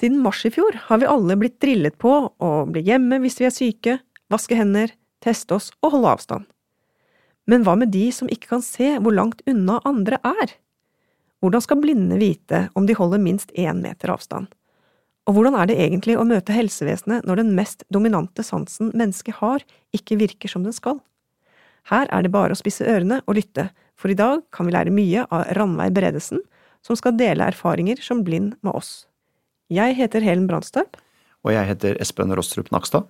Siden 0.00 0.22
mars 0.24 0.46
i 0.48 0.50
fjor 0.54 0.78
har 0.86 1.00
vi 1.02 1.08
alle 1.12 1.34
blitt 1.36 1.58
drillet 1.60 1.98
på 2.00 2.12
å 2.32 2.50
bli 2.72 2.80
hjemme 2.86 3.18
hvis 3.20 3.36
vi 3.36 3.46
er 3.48 3.52
syke, 3.52 3.98
vaske 4.32 4.56
hender, 4.56 4.94
teste 5.20 5.58
oss 5.58 5.68
og 5.84 5.92
holde 5.92 6.14
avstand. 6.14 6.46
Men 7.44 7.66
hva 7.66 7.74
med 7.76 7.92
de 7.92 8.06
som 8.14 8.30
ikke 8.32 8.54
kan 8.54 8.64
se 8.64 8.94
hvor 8.96 9.12
langt 9.12 9.42
unna 9.50 9.76
andre 9.84 10.16
er? 10.24 10.54
Hvordan 11.44 11.64
skal 11.64 11.82
blinde 11.82 12.16
vite 12.20 12.62
om 12.78 12.88
de 12.88 12.96
holder 12.96 13.20
minst 13.20 13.52
én 13.52 13.82
meter 13.84 14.12
avstand? 14.14 14.48
Og 15.28 15.36
hvordan 15.36 15.58
er 15.60 15.68
det 15.68 15.76
egentlig 15.84 16.16
å 16.16 16.24
møte 16.24 16.56
helsevesenet 16.56 17.28
når 17.28 17.42
den 17.42 17.52
mest 17.58 17.84
dominante 17.92 18.44
sansen 18.46 18.94
mennesket 18.96 19.36
har, 19.42 19.60
ikke 19.92 20.16
virker 20.22 20.48
som 20.48 20.64
den 20.64 20.76
skal? 20.76 21.02
Her 21.92 22.08
er 22.08 22.24
det 22.24 22.32
bare 22.32 22.56
å 22.56 22.60
spisse 22.60 22.88
ørene 22.88 23.20
og 23.26 23.36
lytte, 23.36 23.68
for 24.00 24.08
i 24.08 24.16
dag 24.16 24.46
kan 24.54 24.64
vi 24.64 24.72
lære 24.72 24.96
mye 24.96 25.28
av 25.28 25.52
Ranveig 25.60 25.92
Bredesen, 25.96 26.40
som 26.80 26.96
skal 26.96 27.20
dele 27.20 27.52
erfaringer 27.52 28.00
som 28.00 28.24
blind 28.24 28.56
med 28.64 28.72
oss. 28.72 29.09
Jeg 29.70 29.94
heter 29.94 30.24
Helen 30.26 30.48
Brandstorp. 30.50 30.96
Og 31.46 31.52
jeg 31.54 31.62
heter 31.68 31.94
Espen 32.02 32.32
Rostrup 32.34 32.72
Nakstad. 32.74 33.04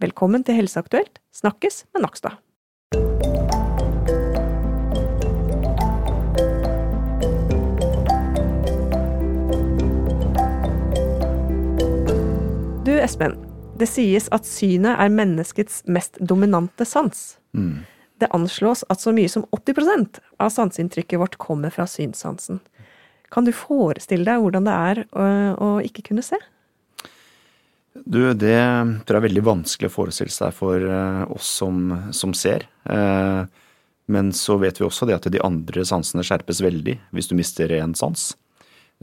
Velkommen 0.00 0.40
til 0.48 0.56
Helseaktuelt 0.56 1.18
snakkes 1.36 1.82
med 1.92 2.06
Nakstad. 2.06 2.38
Du 12.86 12.94
Espen, 12.96 13.36
det 13.76 13.90
sies 13.92 14.30
at 14.32 14.48
synet 14.48 14.96
er 14.96 15.12
menneskets 15.12 15.82
mest 15.84 16.16
dominante 16.16 16.88
sans. 16.88 17.36
Mm. 17.52 17.84
Det 18.16 18.32
anslås 18.32 18.86
at 18.88 19.04
så 19.04 19.12
mye 19.12 19.28
som 19.28 19.44
80% 19.52 20.22
av 20.40 20.48
sanseinntrykket 20.48 21.20
vårt 21.20 21.36
kommer 21.36 21.76
fra 21.76 21.84
synssansen. 21.84 22.64
Kan 23.36 23.44
du 23.44 23.52
forestille 23.52 24.24
deg 24.24 24.40
hvordan 24.40 24.64
det 24.64 24.74
er 24.74 25.02
å, 25.12 25.24
å 25.60 25.66
ikke 25.84 26.06
kunne 26.06 26.24
se? 26.24 26.38
Du, 28.04 28.20
det 28.32 28.56
tror 29.04 29.16
jeg 29.16 29.20
er 29.20 29.26
veldig 29.26 29.44
vanskelig 29.44 29.90
å 29.90 29.92
forestille 29.92 30.32
seg 30.32 30.54
for 30.56 30.80
eh, 30.80 31.22
oss 31.32 31.50
som, 31.60 31.90
som 32.16 32.32
ser. 32.36 32.64
Eh, 32.88 33.42
men 34.12 34.32
så 34.36 34.56
vet 34.62 34.80
vi 34.80 34.86
også 34.86 35.08
det 35.08 35.18
at 35.18 35.28
de 35.32 35.42
andre 35.44 35.84
sansene 35.84 36.24
skjerpes 36.24 36.62
veldig 36.64 36.96
hvis 37.16 37.28
du 37.28 37.36
mister 37.36 37.72
én 37.76 37.92
sans. 37.98 38.30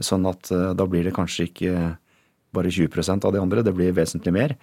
Sånn 0.02 0.26
at 0.30 0.50
eh, 0.50 0.72
da 0.74 0.86
blir 0.90 1.06
det 1.06 1.14
kanskje 1.14 1.48
ikke 1.50 1.74
bare 2.54 2.74
20% 2.74 3.26
av 3.26 3.34
de 3.34 3.42
andre, 3.42 3.62
det 3.66 3.74
blir 3.74 3.94
vesentlig 3.94 4.34
mer. 4.34 4.58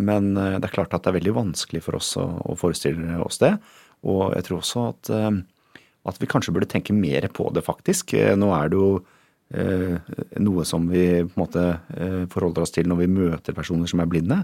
Men 0.00 0.32
det 0.34 0.64
er 0.66 0.72
klart 0.74 0.94
at 0.96 1.04
det 1.04 1.12
er 1.12 1.20
veldig 1.20 1.36
vanskelig 1.36 1.84
for 1.84 1.98
oss 2.00 2.16
å, 2.18 2.24
å 2.50 2.56
forestille 2.58 3.20
oss 3.22 3.38
det. 3.38 3.52
Og 4.10 4.32
jeg 4.34 4.46
tror 4.48 4.62
også 4.62 4.86
at 4.88 5.10
at 6.08 6.18
vi 6.20 6.28
kanskje 6.30 6.54
burde 6.56 6.70
tenke 6.70 6.96
mer 6.96 7.28
på 7.34 7.48
det, 7.54 7.64
faktisk. 7.66 8.14
Eh, 8.18 8.34
nå 8.38 8.50
er 8.56 8.72
det 8.72 8.80
jo 8.80 8.90
eh, 9.54 9.96
noe 10.44 10.64
som 10.68 10.88
vi 10.90 11.04
på 11.24 11.36
en 11.36 11.44
måte 11.44 11.64
eh, 11.96 12.24
forholder 12.32 12.64
oss 12.64 12.74
til 12.74 12.88
når 12.88 13.02
vi 13.04 13.12
møter 13.18 13.56
personer 13.56 13.90
som 13.90 14.02
er 14.02 14.10
blinde. 14.10 14.42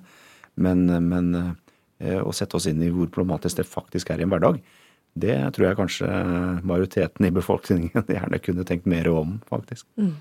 Men, 0.61 0.87
men 1.09 1.33
eh, 1.41 2.21
å 2.21 2.33
sette 2.37 2.59
oss 2.59 2.69
inn 2.71 2.83
i 2.85 2.93
hvor 2.95 3.11
problematisk 3.13 3.63
det 3.63 3.71
faktisk 3.71 4.13
er 4.13 4.23
i 4.23 4.29
en 4.29 4.35
hverdag, 4.35 4.61
det 5.15 5.35
tror 5.55 5.69
jeg 5.69 5.79
kanskje 5.79 6.07
majoriteten 6.67 7.27
i 7.29 7.35
befolkningen 7.35 8.07
gjerne 8.17 8.41
kunne 8.43 8.67
tenkt 8.67 8.89
mer 8.91 9.07
om, 9.13 9.37
faktisk. 9.51 9.87
Mm. 10.01 10.17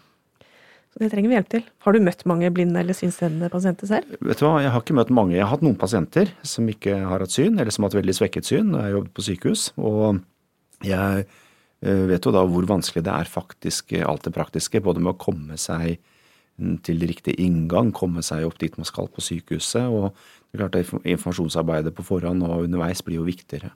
Så 0.93 1.01
det 1.01 1.07
trenger 1.09 1.31
vi 1.31 1.37
hjelp 1.39 1.49
til. 1.49 1.63
Har 1.81 1.95
du 1.95 2.03
møtt 2.05 2.19
mange 2.29 2.51
blinde 2.53 2.77
eller 2.83 2.93
synshemmede 2.93 3.49
pasienter 3.49 3.89
selv? 3.89 4.11
Vet 4.21 4.37
du 4.37 4.43
hva, 4.45 4.59
Jeg 4.61 4.69
har 4.75 4.83
ikke 4.83 4.93
møtt 4.99 5.09
mange. 5.09 5.33
Jeg 5.33 5.41
har 5.41 5.49
hatt 5.55 5.63
noen 5.65 5.79
pasienter 5.81 6.29
som 6.45 6.67
ikke 6.69 6.99
har 7.09 7.23
hatt 7.25 7.33
syn, 7.33 7.57
eller 7.57 7.73
som 7.73 7.81
har 7.81 7.89
hatt 7.89 7.97
veldig 7.97 8.13
svekket 8.19 8.45
syn. 8.45 8.75
Jeg 8.75 8.85
har 8.85 8.93
jobbet 8.99 9.15
på 9.17 9.25
sykehus. 9.25 9.63
og 9.81 10.21
jeg 10.87 11.25
eh, 11.83 12.03
vet 12.09 12.25
jo 12.25 12.33
da 12.33 12.43
hvor 12.47 12.67
vanskelig 12.69 13.03
det 13.05 13.13
er 13.13 13.29
faktisk 13.29 13.93
eh, 13.97 14.05
alt 14.07 14.25
det 14.27 14.33
praktiske, 14.35 14.81
både 14.83 15.03
med 15.03 15.15
å 15.15 15.21
komme 15.21 15.59
seg 15.59 15.99
til 16.85 17.01
riktig 17.09 17.33
inngang, 17.41 17.89
komme 17.95 18.21
seg 18.21 18.45
opp 18.45 18.59
dit 18.61 18.75
man 18.77 18.85
skal 18.85 19.07
på 19.09 19.23
sykehuset. 19.25 19.89
og 19.89 20.13
det 20.13 20.59
er 20.59 20.61
klart 20.61 20.75
at 20.77 21.07
Informasjonsarbeidet 21.15 21.95
på 21.97 22.05
forhånd 22.05 22.45
og 22.45 22.67
underveis 22.67 23.01
blir 23.01 23.17
jo 23.17 23.25
viktigere. 23.25 23.71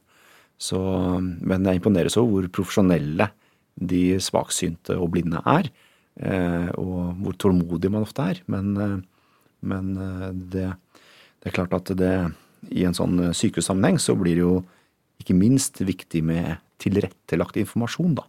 Så, 0.61 0.77
men 1.17 1.65
jeg 1.65 1.79
imponeres 1.79 2.17
over 2.21 2.45
hvor 2.45 2.51
profesjonelle 2.59 3.31
de 3.77 4.03
svaksynte 4.21 4.93
og 4.93 5.09
blinde 5.15 5.41
er. 5.49 5.71
Eh, 6.21 6.69
og 6.77 7.17
hvor 7.23 7.37
tålmodig 7.41 7.89
man 7.93 8.05
ofte 8.05 8.29
er. 8.29 8.43
Men, 8.45 9.01
men 9.65 9.91
det, 10.53 10.69
det, 10.69 11.49
er 11.49 11.57
klart 11.57 11.73
at 11.79 11.89
det, 11.97 12.13
i 12.69 12.85
en 12.85 12.97
sånn 12.97 13.33
sykehussammenheng 13.33 13.97
så 14.01 14.13
blir 14.17 14.37
det 14.37 14.45
jo 14.45 14.55
ikke 15.27 15.37
minst 15.37 15.81
viktig 15.83 16.23
med 16.23 16.57
tilrettelagt 16.81 17.59
informasjon, 17.59 18.15
da. 18.17 18.25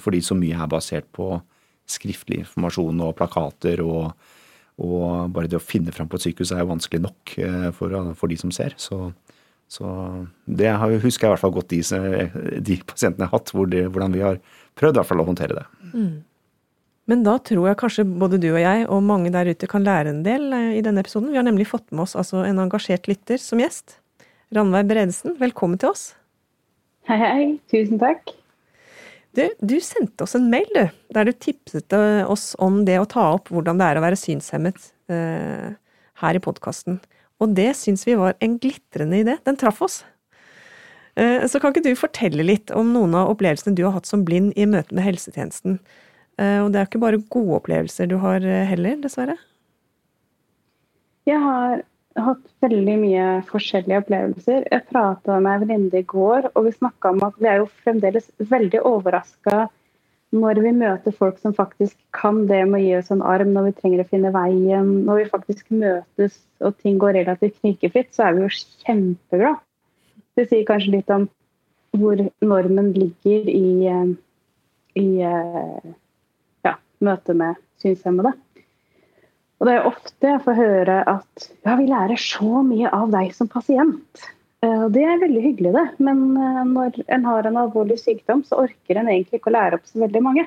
Fordi 0.00 0.20
så 0.24 0.36
mye 0.36 0.56
er 0.56 0.70
basert 0.70 1.08
på 1.12 1.38
skriftlig 1.88 2.42
informasjon 2.44 3.02
og 3.04 3.14
plakater, 3.18 3.82
og, 3.84 4.12
og 4.80 5.32
bare 5.34 5.50
det 5.50 5.58
å 5.58 5.64
finne 5.64 5.92
fram 5.92 6.08
på 6.10 6.18
et 6.18 6.28
sykehus 6.28 6.54
er 6.54 6.64
jo 6.64 6.72
vanskelig 6.72 7.02
nok 7.04 7.34
eh, 7.44 7.70
for, 7.76 7.96
for 8.18 8.32
de 8.32 8.38
som 8.40 8.52
ser. 8.54 8.76
Så, 8.80 9.10
så 9.68 9.88
det 10.44 10.72
husker 11.04 11.26
jeg 11.26 11.30
i 11.30 11.32
hvert 11.34 11.44
fall 11.44 11.56
godt 11.56 11.74
de, 11.74 11.82
de 12.64 12.78
pasientene 12.84 13.26
jeg 13.26 13.32
har 13.32 13.36
hatt, 13.36 13.52
hvor 13.56 13.68
det, 13.70 13.84
hvordan 13.90 14.16
vi 14.16 14.24
har 14.24 14.40
prøvd 14.80 14.96
i 14.96 15.02
hvert 15.02 15.12
fall 15.12 15.24
å 15.24 15.28
håndtere 15.28 15.60
det. 15.60 15.66
Mm. 15.92 16.14
Men 17.10 17.20
da 17.26 17.36
tror 17.44 17.68
jeg 17.68 17.80
kanskje 17.82 18.06
både 18.08 18.40
du 18.40 18.48
og 18.54 18.62
jeg 18.62 18.86
og 18.88 19.04
mange 19.04 19.32
der 19.32 19.50
ute 19.52 19.68
kan 19.68 19.84
lære 19.84 20.14
en 20.14 20.24
del 20.24 20.48
eh, 20.56 20.78
i 20.78 20.84
denne 20.84 21.04
episoden. 21.04 21.32
Vi 21.34 21.40
har 21.40 21.46
nemlig 21.46 21.68
fått 21.68 21.90
med 21.92 22.06
oss 22.06 22.16
altså 22.16 22.46
en 22.48 22.64
engasjert 22.64 23.10
lytter 23.10 23.40
som 23.42 23.60
gjest. 23.60 23.98
Ranveig 24.54 24.88
Bredesen, 24.88 25.36
velkommen 25.40 25.80
til 25.80 25.92
oss. 25.92 26.12
Hei, 27.04 27.18
hei. 27.20 27.46
Tusen 27.68 28.00
takk. 28.00 28.32
Du, 29.34 29.42
du, 29.60 29.74
sendte 29.82 30.24
oss 30.24 30.36
en 30.38 30.46
mail, 30.48 30.68
du, 30.72 30.84
der 31.12 31.26
du 31.26 31.32
tipset 31.34 31.92
oss 32.30 32.52
om 32.62 32.84
det 32.86 33.00
å 33.02 33.08
ta 33.10 33.26
opp 33.34 33.50
hvordan 33.52 33.80
det 33.80 33.88
er 33.90 33.98
å 33.98 34.04
være 34.04 34.18
synshemmet 34.18 34.92
eh, 35.12 35.74
her 36.22 36.38
i 36.38 36.42
podkasten. 36.42 37.00
Og 37.42 37.52
det 37.58 37.72
syns 37.76 38.06
vi 38.06 38.14
var 38.16 38.38
en 38.44 38.56
glitrende 38.62 39.20
idé. 39.20 39.36
Den 39.44 39.58
traff 39.60 39.82
oss. 39.84 40.00
Eh, 41.18 41.44
så 41.50 41.60
kan 41.60 41.74
ikke 41.74 41.84
du 41.84 41.98
fortelle 41.98 42.46
litt 42.46 42.72
om 42.74 42.94
noen 42.94 43.14
av 43.18 43.34
opplevelsene 43.34 43.76
du 43.76 43.84
har 43.86 43.98
hatt 43.98 44.08
som 44.08 44.24
blind 44.26 44.54
i 44.56 44.66
møte 44.70 44.94
med 44.96 45.04
helsetjenesten? 45.04 45.80
Eh, 46.38 46.60
og 46.62 46.72
det 46.72 46.80
er 46.80 46.86
jo 46.86 46.92
ikke 46.94 47.04
bare 47.04 47.24
gode 47.30 47.58
opplevelser 47.60 48.08
du 48.10 48.16
har 48.22 48.42
eh, 48.42 48.64
heller, 48.70 48.96
dessverre? 49.02 49.36
Jeg 51.28 51.42
har 51.42 51.84
hatt 52.22 52.42
veldig 52.62 52.96
mye 53.00 53.28
forskjellige 53.48 54.02
opplevelser. 54.04 54.66
Jeg 54.70 54.86
prata 54.90 55.38
med 55.42 55.54
ei 55.54 55.62
venninne 55.64 56.02
i 56.02 56.06
går, 56.06 56.50
og 56.54 56.68
vi 56.68 56.74
snakka 56.76 57.14
om 57.14 57.24
at 57.26 57.40
vi 57.40 57.50
er 57.50 57.62
jo 57.62 57.70
fremdeles 57.84 58.30
veldig 58.38 58.82
overraska 58.86 59.66
når 60.34 60.58
vi 60.64 60.72
møter 60.74 61.14
folk 61.14 61.36
som 61.38 61.54
faktisk 61.54 61.94
kan 62.16 62.40
det 62.48 62.64
med 62.66 62.80
å 62.80 62.82
gi 62.82 62.94
oss 62.98 63.12
en 63.14 63.22
arm 63.22 63.52
når 63.54 63.68
vi 63.68 63.74
trenger 63.78 64.02
å 64.02 64.08
finne 64.10 64.32
veien. 64.34 64.88
Når 65.06 65.20
vi 65.20 65.30
faktisk 65.30 65.70
møtes 65.70 66.40
og 66.64 66.74
ting 66.82 66.98
går 67.02 67.14
relativt 67.20 67.60
knirkefritt, 67.60 68.10
så 68.14 68.28
er 68.28 68.34
vi 68.34 68.42
jo 68.42 68.52
kjempeglade. 68.86 69.62
Det 70.34 70.48
sier 70.50 70.66
kanskje 70.66 70.96
litt 70.96 71.12
om 71.14 71.28
hvor 71.94 72.18
normen 72.42 72.90
ligger 72.96 73.46
i, 73.50 73.86
eh, 73.86 74.08
i 74.98 75.06
eh, 75.22 75.92
ja, 76.66 76.74
møtet 76.98 77.38
med 77.38 77.60
synshemmede. 77.82 78.34
Og 79.64 79.68
det 79.70 79.74
er 79.78 79.86
ofte 79.88 80.28
jeg 80.28 80.40
får 80.44 80.56
høre 80.58 80.94
at 81.08 81.44
ja, 81.64 81.74
vi 81.80 81.86
lærer 81.88 82.20
så 82.20 82.60
mye 82.68 82.90
av 82.92 83.08
deg 83.14 83.30
som 83.32 83.48
pasient. 83.48 84.26
Eh, 84.60 84.82
det 84.92 85.04
er 85.08 85.22
veldig 85.22 85.40
hyggelig, 85.40 85.72
det. 85.72 85.84
Men 86.04 86.18
eh, 86.36 86.58
når 86.68 86.98
en 87.16 87.24
har 87.24 87.48
en 87.48 87.56
alvorlig 87.62 87.96
sykdom, 88.02 88.42
så 88.44 88.58
orker 88.66 89.00
en 89.00 89.08
egentlig 89.08 89.40
ikke 89.40 89.48
å 89.48 89.54
lære 89.56 89.78
opp 89.78 89.88
så 89.88 90.02
veldig 90.02 90.22
mange. 90.26 90.44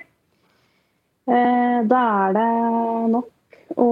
Eh, 1.26 1.80
da 1.90 2.04
er 2.28 2.38
det 2.38 2.46
nok 3.16 3.58
å 3.74 3.90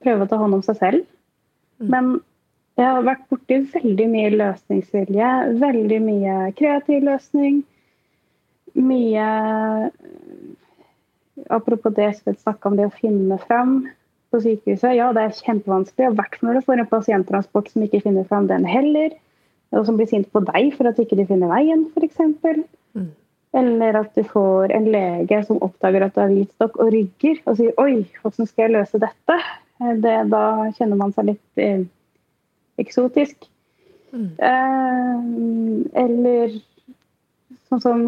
prøve 0.00 0.24
å 0.24 0.32
ta 0.32 0.40
hånd 0.40 0.56
om 0.56 0.64
seg 0.64 0.80
selv. 0.80 1.04
Mm. 1.76 1.92
Men 1.92 2.10
jeg 2.80 2.88
har 2.88 3.04
vært 3.04 3.28
borti 3.28 3.60
veldig 3.76 4.08
mye 4.16 4.32
løsningsvilje, 4.38 5.34
veldig 5.60 6.00
mye 6.08 6.38
kreativ 6.56 7.04
løsning. 7.04 7.60
Mye 8.80 9.28
apropos 11.48 11.94
det 11.96 12.04
Espen 12.10 12.36
snakka 12.36 12.68
om 12.68 12.76
det 12.78 12.88
å 12.88 12.94
finne 12.94 13.38
fram 13.42 13.80
på 14.30 14.40
sykehuset. 14.44 14.94
Ja, 14.98 15.10
det 15.16 15.24
er 15.24 15.38
kjempevanskelig. 15.38 16.10
I 16.10 16.18
hvert 16.18 16.36
fall 16.38 16.50
når 16.50 16.60
du 16.60 16.66
får 16.68 16.82
en 16.82 16.90
pasienttransport 16.90 17.70
som 17.72 17.84
ikke 17.86 18.02
finner 18.04 18.28
fram 18.28 18.46
den 18.50 18.66
heller. 18.68 19.16
Og 19.74 19.86
som 19.86 19.98
blir 19.98 20.10
sint 20.10 20.28
på 20.34 20.42
deg 20.48 20.72
for 20.76 20.90
at 20.90 20.98
ikke 20.98 21.18
de 21.18 21.26
finner 21.28 21.50
veien, 21.50 21.86
f.eks. 21.94 22.22
Mm. 22.98 23.10
Eller 23.60 23.98
at 23.98 24.14
du 24.14 24.22
får 24.26 24.74
en 24.74 24.88
lege 24.90 25.40
som 25.46 25.62
oppdager 25.62 26.06
at 26.06 26.14
du 26.14 26.20
har 26.22 26.30
hvitstokk 26.30 26.78
og 26.82 26.92
rygger, 26.94 27.38
og 27.46 27.58
sier 27.58 27.74
'oi, 27.78 28.06
hvordan 28.22 28.46
skal 28.46 28.66
jeg 28.66 28.76
løse 28.78 29.02
dette?' 29.02 29.40
Det, 29.80 30.16
da 30.28 30.44
kjenner 30.76 30.98
man 31.00 31.12
seg 31.16 31.30
litt 31.30 31.60
eh, 31.62 31.86
eksotisk. 32.82 33.46
Mm. 34.12 34.26
Eh, 34.36 36.02
eller 36.02 36.58
sånn 37.70 37.80
som 37.80 38.02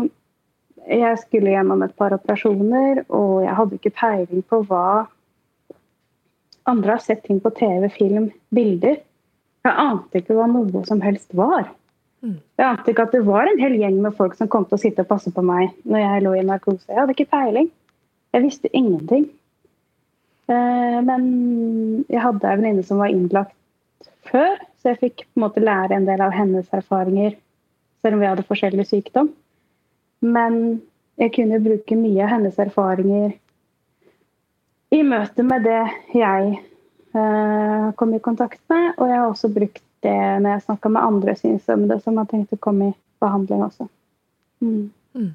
jeg 0.89 1.19
skulle 1.21 1.53
gjennom 1.53 1.83
et 1.85 1.95
par 1.99 2.15
operasjoner, 2.17 3.05
og 3.09 3.43
jeg 3.45 3.57
hadde 3.59 3.79
ikke 3.79 3.97
peiling 3.99 4.47
på 4.49 4.63
hva 4.69 4.87
Andre 6.71 6.95
har 6.95 7.03
sett 7.03 7.25
ting 7.27 7.41
på 7.43 7.51
TV, 7.59 7.89
film, 7.91 8.29
bilder. 8.55 9.01
Jeg 9.67 9.79
ante 9.83 10.21
ikke 10.21 10.37
hva 10.37 10.45
noe 10.47 10.83
som 10.87 11.01
helst 11.03 11.33
var. 11.35 11.65
Mm. 12.23 12.37
Jeg 12.39 12.67
ante 12.69 12.93
ikke 12.93 13.07
at 13.09 13.17
det 13.17 13.25
var 13.27 13.51
en 13.51 13.59
hel 13.59 13.75
gjeng 13.81 13.97
med 14.05 14.15
folk 14.15 14.37
som 14.39 14.47
kom 14.51 14.69
til 14.69 14.79
å 14.79 14.83
sitte 14.85 15.03
og 15.03 15.11
passe 15.11 15.33
på 15.35 15.43
meg 15.43 15.73
når 15.83 16.05
jeg 16.05 16.23
lå 16.23 16.37
i 16.39 16.45
narkose. 16.47 16.87
Jeg 16.87 17.01
hadde 17.01 17.17
ikke 17.17 17.33
peiling. 17.35 17.67
Jeg 18.31 18.45
visste 18.47 18.71
ingenting. 18.71 19.27
Eh, 20.47 20.99
men 21.09 21.27
jeg 22.07 22.23
hadde 22.23 22.47
ei 22.47 22.61
venninne 22.61 22.87
som 22.87 23.03
var 23.03 23.11
innlagt 23.11 23.59
før, 24.31 24.59
så 24.79 24.93
jeg 24.93 25.03
fikk 25.03 25.25
på 25.25 25.41
en 25.41 25.47
måte 25.49 25.63
lære 25.63 25.99
en 25.99 26.07
del 26.07 26.23
av 26.23 26.35
hennes 26.35 26.69
erfaringer, 26.75 27.35
selv 28.03 28.17
om 28.17 28.23
vi 28.23 28.31
hadde 28.31 28.47
forskjellig 28.47 28.87
sykdom. 28.87 29.33
Men 30.23 30.59
jeg 31.21 31.35
kunne 31.37 31.61
bruke 31.63 31.99
mye 31.99 32.25
av 32.25 32.33
hennes 32.37 32.59
erfaringer 32.63 33.35
i 34.93 35.01
møte 35.07 35.45
med 35.47 35.65
det 35.65 35.83
jeg 36.15 36.49
eh, 37.17 37.87
kom 37.99 38.13
i 38.15 38.23
kontakt 38.25 38.61
med. 38.73 38.93
Og 38.99 39.09
jeg 39.09 39.19
har 39.19 39.29
også 39.29 39.53
brukt 39.53 39.85
det 40.03 40.19
når 40.43 40.57
jeg 40.57 40.65
snakka 40.67 40.91
med 40.93 41.07
andre 41.07 41.37
synshemmede 41.39 42.01
som 42.03 42.19
har 42.21 42.29
tenkt 42.31 42.55
å 42.55 42.61
komme 42.61 42.91
i 42.91 42.99
behandling 43.23 43.65
også. 43.67 43.89
Mm. 44.63 44.91
Mm. 45.17 45.33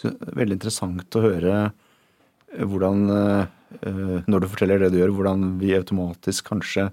Så, 0.00 0.12
veldig 0.36 0.56
interessant 0.56 1.18
å 1.18 1.24
høre 1.24 1.54
eh, 1.60 2.64
hvordan, 2.64 3.06
eh, 3.12 4.18
når 4.26 4.42
du 4.42 4.50
forteller 4.50 4.82
det 4.82 4.92
du 4.94 5.00
gjør, 5.00 5.14
hvordan 5.18 5.54
vi 5.60 5.76
automatisk 5.76 6.50
kanskje 6.50 6.90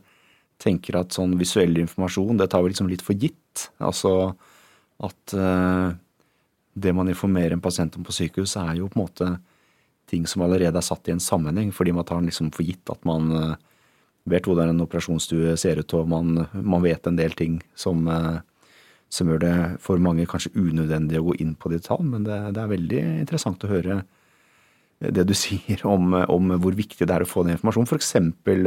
tenker 0.61 0.97
at 0.99 1.15
sånn 1.15 1.37
visuell 1.39 1.77
informasjon, 1.79 2.37
det 2.39 2.49
tar 2.51 2.63
vi 2.65 2.73
liksom 2.73 2.89
litt 2.91 3.05
for 3.05 3.17
gitt. 3.17 3.69
Altså 3.77 4.33
at 5.05 5.33
uh, 5.37 5.93
det 6.77 6.93
man 6.93 7.09
informerer 7.09 7.55
en 7.55 7.63
pasient 7.63 7.95
om 7.97 8.05
på 8.05 8.13
sykehus, 8.15 8.55
er 8.59 8.77
jo 8.79 8.89
på 8.91 8.99
en 8.99 9.05
måte 9.05 9.29
ting 10.07 10.27
som 10.29 10.43
allerede 10.45 10.79
er 10.79 10.85
satt 10.85 11.09
i 11.09 11.15
en 11.15 11.23
sammenheng, 11.23 11.71
fordi 11.75 11.93
man 11.95 12.05
tar 12.07 12.21
liksom 12.23 12.51
for 12.55 12.67
gitt 12.67 12.91
at 12.91 13.01
man 13.07 13.31
uh, 13.33 13.55
vet 14.29 14.47
hvordan 14.47 14.71
en 14.71 14.83
operasjonsstue 14.85 15.55
ser 15.59 15.81
ut, 15.81 15.95
og 15.97 16.11
man, 16.11 16.45
man 16.53 16.85
vet 16.85 17.07
en 17.07 17.17
del 17.19 17.35
ting 17.37 17.59
som, 17.75 18.05
uh, 18.07 18.39
som, 19.09 19.31
gjør 19.31 19.43
det 19.43 19.55
for 19.83 19.99
mange 20.03 20.27
kanskje 20.29 20.53
unødvendig 20.55 21.19
å 21.19 21.27
gå 21.31 21.39
inn 21.43 21.57
på 21.59 21.73
detalj, 21.73 22.05
men 22.13 22.27
det, 22.27 22.39
det 22.55 22.63
er 22.63 22.71
veldig 22.75 23.03
interessant 23.17 23.65
å 23.65 23.73
høre 23.73 24.01
det 24.97 25.27
du 25.29 25.35
sier 25.45 25.83
om, 25.89 26.15
om, 26.23 26.55
hvor 26.61 26.77
viktig 26.77 27.03
det 27.03 27.13
er 27.13 27.25
å 27.25 27.29
få 27.29 27.43
den 27.43 27.57
informasjonen, 27.57 27.89
f.eks. 27.89 28.15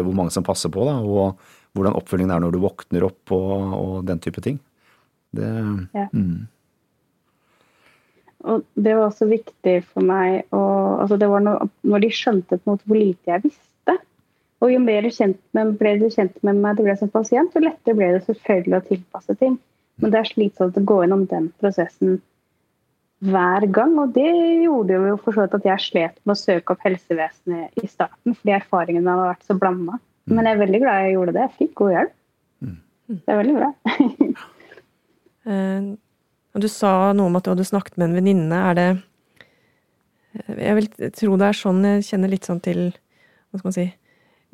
hvor 0.05 0.17
mange 0.17 0.35
som 0.35 0.47
passer 0.47 0.73
på, 0.73 0.85
da, 0.89 0.99
og 1.01 1.41
hvordan 1.79 1.97
oppfølgingen 1.97 2.35
er 2.35 2.43
når 2.43 2.57
du 2.57 2.65
våkner 2.65 3.07
opp 3.07 3.33
og, 3.37 3.77
og 3.79 3.93
den 4.09 4.21
type 4.23 4.43
ting. 4.45 4.59
Det, 5.31 5.47
ja. 5.95 6.09
mm. 6.11 6.49
Og 8.49 8.65
det 8.75 8.95
var 8.97 9.11
også 9.11 9.29
viktig 9.29 9.81
for 9.91 10.07
meg 10.07 10.47
å 10.57 10.63
altså 11.03 11.19
det 11.21 11.29
var 11.29 11.43
når, 11.45 11.69
når 11.85 12.05
de 12.05 12.13
skjønte 12.15 12.57
på 12.57 12.63
en 12.65 12.73
måte 12.73 12.89
hvor 12.89 13.01
lite 13.01 13.33
jeg 13.33 13.45
visste. 13.45 13.97
Og 14.61 14.73
jo 14.75 14.81
mer 14.85 15.09
kjent 15.13 15.41
med, 15.57 15.75
ble 15.81 15.95
du 16.01 16.09
kjent 16.13 16.37
med 16.47 16.61
meg 16.61 16.79
du 16.79 16.85
ble 16.85 16.97
som 17.01 17.13
pasient, 17.13 17.55
jo 17.55 17.65
lettere 17.65 17.97
ble 17.97 18.11
det 18.17 18.25
selvfølgelig 18.27 18.79
å 18.79 18.87
tilpasse 18.89 19.37
ting. 19.41 19.57
Men 20.01 20.13
det 20.13 20.21
er 20.21 20.29
slitsomt 20.29 20.77
å 20.81 20.85
gå 20.89 20.99
gjennom 21.03 21.25
den 21.29 21.49
prosessen 21.61 22.19
hver 23.25 23.67
gang. 23.73 23.97
Og 24.01 24.13
det 24.17 24.29
gjorde 24.65 25.01
jo 25.11 25.17
for 25.21 25.37
så 25.37 25.45
vidt 25.45 25.57
at 25.61 25.69
jeg 25.69 25.87
slet 25.87 26.21
med 26.25 26.37
å 26.37 26.41
søke 26.41 26.77
opp 26.77 26.85
helsevesenet 26.87 27.81
i 27.81 27.89
starten, 27.89 28.37
fordi 28.37 28.57
erfaringene 28.57 29.13
hadde 29.13 29.33
vært 29.33 29.49
så 29.49 29.57
blanda. 29.61 30.01
Men 30.31 30.47
jeg 30.47 30.57
er 30.57 30.63
veldig 30.65 30.83
glad 30.85 31.05
jeg 31.05 31.17
gjorde 31.17 31.37
det. 31.37 31.47
Jeg 31.47 31.59
fikk 31.59 31.75
god 31.81 31.97
hjelp. 31.97 32.15
Mm. 32.61 32.79
Det 33.11 33.35
er 33.35 33.43
veldig 33.43 33.59
bra. 33.59 33.73
uh, 36.61 36.65
du 36.65 36.69
sa 36.71 37.13
noe 37.17 37.31
om 37.31 37.39
at 37.39 37.47
du 37.47 37.53
hadde 37.55 37.69
snakket 37.69 37.97
med 37.99 38.11
en 38.11 38.19
venninne. 38.21 38.59
Er 38.71 38.75
det 38.79 38.89
Jeg 40.47 40.75
vil 40.77 40.89
tro 41.11 41.37
det 41.37 41.49
er 41.49 41.57
sånn 41.59 41.83
jeg 41.83 42.05
kjenner 42.07 42.31
litt 42.31 42.47
sånn 42.47 42.61
til 42.63 42.93
hva 43.51 43.59
skal 43.59 43.67
man 43.67 43.75
si, 43.75 43.87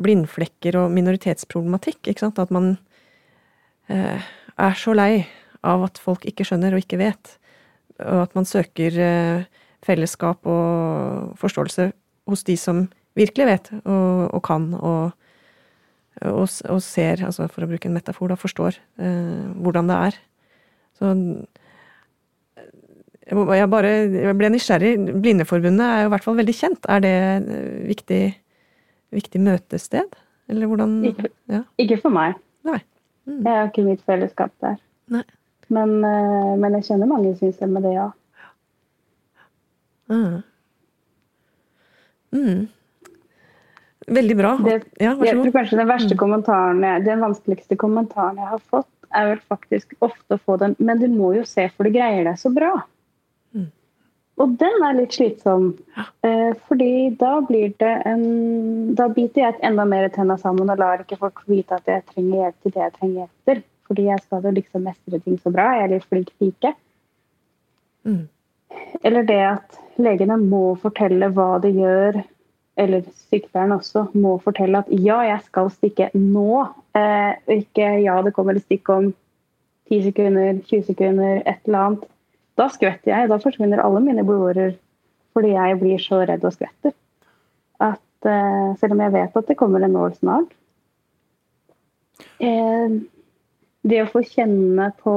blindflekker 0.00 0.78
og 0.80 0.92
minoritetsproblematikk. 0.94 2.06
ikke 2.08 2.24
sant? 2.24 2.38
At 2.38 2.52
man 2.54 2.78
eh, 3.92 4.22
er 4.56 4.78
så 4.78 4.94
lei 4.96 5.26
av 5.66 5.84
at 5.84 6.00
folk 6.00 6.24
ikke 6.24 6.46
skjønner 6.48 6.72
og 6.72 6.80
ikke 6.80 7.00
vet. 7.00 7.36
Og 8.00 8.22
at 8.24 8.34
man 8.38 8.48
søker 8.48 8.96
eh, 8.96 9.44
fellesskap 9.84 10.48
og 10.48 11.36
forståelse 11.40 11.90
hos 12.26 12.44
de 12.48 12.56
som 12.56 12.86
virkelig 13.16 13.46
vet 13.46 13.70
og, 13.84 14.32
og 14.32 14.42
kan 14.44 14.72
og 14.80 15.16
og, 16.24 16.48
og, 16.72 16.78
ser, 16.80 17.20
altså 17.26 17.44
for 17.52 17.66
å 17.66 17.68
bruke 17.68 17.90
en 17.90 17.92
metafor, 17.92 18.30
da, 18.32 18.38
forstår 18.40 18.78
eh, 18.96 19.50
hvordan 19.60 19.90
det 19.90 19.96
er. 20.08 20.14
Så 20.96 21.10
jeg, 23.26 23.69
bare 23.70 23.93
jeg 24.12 24.37
ble 24.38 24.50
nysgjerrig. 24.55 24.93
Blindeforbundet 25.23 25.87
er 25.87 26.05
jo 26.05 26.11
i 26.11 26.12
hvert 26.14 26.26
fall 26.26 26.38
veldig 26.38 26.55
kjent. 26.55 26.87
Er 26.93 27.02
det 27.02 27.14
et 27.14 27.49
viktig, 27.90 28.20
viktig 29.17 29.43
møtested? 29.43 30.14
Eller 30.46 30.70
hvordan 30.70 31.00
ja. 31.50 31.64
ikke 31.82 31.99
for 32.05 32.14
meg. 32.14 32.37
Nei. 32.67 32.78
Mm. 33.26 33.40
Jeg 33.43 33.50
har 33.50 33.70
ikke 33.73 33.87
mitt 33.88 34.05
fellesskap 34.06 34.55
der. 34.62 34.78
Men, 35.67 35.96
eh, 36.06 36.52
men 36.62 36.78
jeg 36.78 36.87
kjenner 36.93 37.11
mange 37.11 37.34
synshemmede, 37.40 37.90
ja. 37.96 38.11
Mm. 40.06 40.43
Mm. 42.31 42.67
Veldig 44.06 44.37
bra. 44.38 44.52
Det, 44.62 44.76
ja, 45.02 45.17
jeg 45.19 45.34
tror 45.34 45.55
kanskje 45.56 45.81
den 45.81 45.88
verste 45.90 46.14
mm. 46.14 46.20
kommentaren, 46.20 46.84
den 47.02 47.25
vanskeligste 47.25 47.78
kommentaren 47.81 48.38
jeg 48.38 48.52
har 48.52 48.62
fått, 48.70 48.93
er 49.17 49.32
vel 49.32 49.40
faktisk 49.50 49.96
ofte 50.05 50.37
å 50.37 50.43
få 50.43 50.56
den 50.61 50.75
Men 50.82 50.99
du 51.00 51.06
må 51.11 51.32
jo 51.37 51.44
se, 51.46 51.67
for 51.75 51.87
du 51.87 51.94
greier 51.94 52.26
deg 52.26 52.38
så 52.38 52.52
bra. 52.55 52.73
Og 54.36 54.52
den 54.60 54.84
er 54.84 54.96
litt 54.98 55.14
slitsom. 55.16 55.70
Eh, 56.26 56.52
fordi 56.68 57.08
da 57.20 57.38
blir 57.46 57.72
det 57.80 57.94
en 58.04 58.94
Da 58.98 59.08
biter 59.08 59.42
jeg 59.42 59.60
enda 59.64 59.86
mer 59.88 60.08
tenna 60.12 60.36
sammen 60.40 60.70
og 60.70 60.78
lar 60.78 61.00
ikke 61.00 61.18
folk 61.20 61.40
vite 61.48 61.78
at 61.78 61.88
jeg 61.88 62.04
trenger 62.12 62.42
hjelp 62.42 62.62
til 62.62 62.74
det 62.74 62.82
jeg 62.82 62.94
trenger 62.98 63.16
hjelp 63.22 63.50
til. 63.50 63.62
Fordi 63.86 64.06
jeg 64.10 64.22
skal 64.24 64.42
jo 64.42 64.54
liksom 64.58 64.86
mestre 64.88 65.20
ting 65.24 65.40
så 65.40 65.52
bra. 65.54 65.70
Jeg 65.76 65.84
er 65.84 65.92
litt 65.94 66.08
flink 66.10 66.32
pike. 66.40 66.74
Mm. 68.04 68.24
Eller 69.02 69.26
det 69.26 69.42
at 69.48 69.78
legene 69.96 70.36
må 70.42 70.64
fortelle 70.82 71.30
hva 71.32 71.56
de 71.62 71.72
gjør 71.76 72.20
eller 72.76 73.06
sykepleieren 73.30 73.72
også, 73.72 74.02
må 74.12 74.34
fortelle 74.44 74.82
at 74.82 74.90
ja, 74.92 75.22
jeg 75.24 75.40
skal 75.46 75.70
stikke 75.72 76.10
nå. 76.12 76.66
Eh, 76.96 77.38
ikke 77.56 77.88
ja, 78.04 78.18
det 78.24 78.34
kommer 78.36 78.58
et 78.58 78.66
stikk 78.66 78.90
om 78.92 79.08
10 79.88 80.02
sekunder, 80.10 80.60
20 80.68 80.84
sekunder, 80.90 81.40
et 81.46 81.62
eller 81.64 81.86
annet. 81.86 82.04
Da 82.56 82.68
skvetter 82.72 83.12
jeg. 83.12 83.30
Da 83.30 83.38
forsvinner 83.42 83.82
alle 83.84 84.02
mine 84.04 84.24
blodårer 84.26 84.76
fordi 85.36 85.52
jeg 85.52 85.76
blir 85.82 86.00
så 86.00 86.22
redd 86.24 86.44
og 86.48 86.54
skvetter. 86.54 86.94
At 87.84 88.28
uh, 88.28 88.76
selv 88.80 88.94
om 88.96 89.02
jeg 89.04 89.12
vet 89.12 89.36
at 89.36 89.50
det 89.50 89.58
kommer 89.60 89.84
en 89.84 89.92
nål 89.92 90.14
snart 90.16 90.54
eh, 92.40 92.94
Det 93.84 93.98
å 94.00 94.08
få 94.08 94.22
kjenne 94.24 94.86
på 95.02 95.16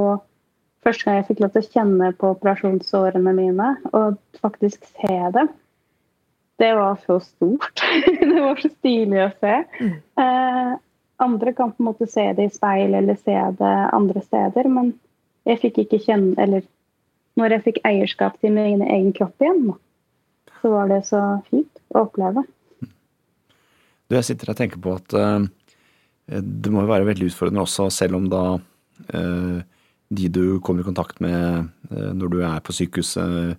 Første 0.84 1.06
gang 1.06 1.16
jeg 1.18 1.26
fikk 1.30 1.40
lov 1.44 1.54
til 1.54 1.62
å 1.64 1.70
kjenne 1.74 2.10
på 2.20 2.28
operasjonsårene 2.34 3.32
mine 3.36 3.66
og 3.92 4.14
faktisk 4.40 4.86
se 4.88 5.16
dem, 5.34 5.50
det 6.56 6.70
var 6.78 6.96
så 7.04 7.18
stort. 7.20 7.82
det 8.30 8.38
var 8.40 8.56
så 8.62 8.70
stilig 8.72 9.20
å 9.26 9.26
se. 9.42 9.58
Eh, 10.24 10.70
andre 11.20 11.52
kan 11.52 11.74
på 11.74 11.82
en 11.84 11.90
måte 11.90 12.08
se 12.08 12.24
det 12.36 12.46
i 12.48 12.52
speil 12.54 12.96
eller 12.96 13.20
se 13.20 13.36
det 13.60 13.74
andre 13.92 14.24
steder, 14.24 14.70
men 14.72 14.94
jeg 15.48 15.60
fikk 15.62 15.82
ikke 15.84 16.00
kjenne 16.04 16.32
Eller 16.40 16.64
når 17.40 17.56
jeg 17.56 17.66
fikk 17.68 17.80
eierskap 17.88 18.36
til 18.40 18.54
min 18.54 18.84
egen 18.84 19.12
kropp 19.16 19.40
igjen, 19.42 19.72
så 20.60 20.72
var 20.74 20.90
det 20.92 21.02
så 21.08 21.20
fint 21.48 21.82
å 21.94 22.04
oppleve. 22.04 22.44
Du, 24.10 24.16
jeg 24.18 24.26
sitter 24.26 24.52
og 24.52 24.58
tenker 24.58 24.82
på 24.82 24.94
at 24.98 25.16
uh, 25.16 25.40
det 26.26 26.72
må 26.72 26.84
jo 26.84 26.90
være 26.90 27.08
veldig 27.08 27.30
utfordrende 27.30 27.64
også, 27.64 27.88
selv 27.94 28.18
om 28.18 28.28
da 28.30 28.44
uh, 28.58 29.58
de 30.10 30.30
du 30.34 30.58
kommer 30.66 30.82
i 30.82 30.88
kontakt 30.88 31.22
med 31.22 31.70
uh, 31.92 32.10
når 32.18 32.32
du 32.32 32.40
er 32.42 32.64
på 32.66 32.74
sykehuset, 32.76 33.56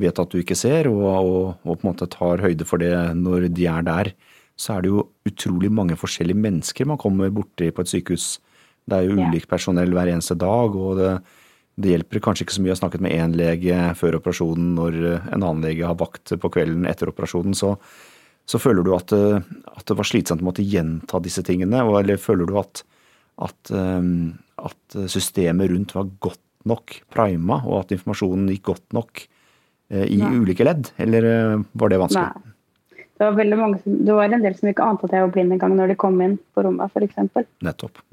vet 0.00 0.18
at 0.18 0.32
du 0.32 0.40
ikke 0.40 0.56
ser, 0.58 0.88
og, 0.90 1.04
og, 1.04 1.42
og, 1.62 1.76
på 1.76 1.84
en 1.84 1.90
måte 1.92 2.08
tar 2.10 2.42
høyde 2.42 2.66
for 2.66 2.82
det 2.82 2.94
når 3.14 3.46
de 3.54 3.68
er 3.70 3.84
der, 3.86 4.10
så 4.58 4.76
er 4.76 4.82
det 4.82 4.90
jo 4.90 5.04
utrolig 5.28 5.70
mange 5.70 5.98
forskjellige 5.98 6.38
mennesker 6.38 6.88
man 6.88 6.98
kommer 6.98 7.30
borti 7.34 7.70
på 7.74 7.84
et 7.84 7.90
sykehus. 7.90 8.26
Det 8.84 8.98
er 8.98 9.06
jo 9.08 9.16
ulikt 9.18 9.48
personell 9.50 9.94
hver 9.94 10.10
eneste 10.12 10.36
dag, 10.38 10.74
og 10.74 10.98
det, 10.98 11.12
det 11.74 11.92
hjelper 11.94 12.22
kanskje 12.22 12.46
ikke 12.46 12.56
så 12.56 12.64
mye 12.64 12.72
å 12.72 12.76
ha 12.76 12.80
snakket 12.82 13.04
med 13.04 13.14
én 13.16 13.36
lege 13.38 13.78
før 13.98 14.20
operasjonen 14.20 14.74
når 14.76 14.98
en 15.10 15.40
annen 15.40 15.64
lege 15.64 15.86
har 15.88 15.98
vakt 15.98 16.34
på 16.40 16.50
kvelden 16.56 16.86
etter 16.90 17.10
operasjonen. 17.10 17.56
Så, 17.58 17.74
så 18.46 18.60
føler 18.62 18.86
du 18.86 18.92
at, 18.94 19.12
at, 19.14 19.84
det 19.88 19.98
var 19.98 20.08
slitsomt 20.08 20.44
å 20.44 20.48
måtte 20.50 20.66
gjenta 20.66 21.22
disse 21.24 21.42
tingene, 21.46 21.82
eller 21.82 22.20
føler 22.22 22.46
du 22.50 22.58
at, 22.62 22.84
at, 23.42 23.74
at 23.74 24.98
systemet 25.10 25.72
rundt 25.72 25.96
var 25.96 26.12
godt 26.22 26.42
nok 26.68 27.00
prima, 27.12 27.58
og 27.66 27.82
at 27.82 27.96
informasjonen 27.96 28.52
gikk 28.54 28.70
godt 28.70 28.96
nok 28.96 29.26
Eh, 29.88 30.06
i 30.12 30.16
Nei. 30.16 30.32
ulike 30.40 30.64
ledd, 30.64 30.88
eller 30.96 31.24
eh, 31.28 31.62
var 31.72 31.92
det 31.92 32.00
vanskelig? 32.00 32.24
Nei. 32.24 32.50
Det 33.14 33.26
var, 33.30 33.56
mange 33.56 33.78
det 33.84 34.14
var 34.16 34.32
en 34.32 34.42
del 34.42 34.54
som 34.58 34.68
ikke 34.68 34.84
ante 34.84 35.06
at 35.06 35.12
jeg 35.14 35.22
var 35.22 35.32
blind 35.36 35.54
engang 35.54 35.76
når 35.78 35.92
de 35.92 35.96
kom 36.02 36.16
inn 36.24 36.34
på 36.56 36.64
rommet, 36.66 36.90
f.eks. 36.90 37.20
Mm. 37.22 37.68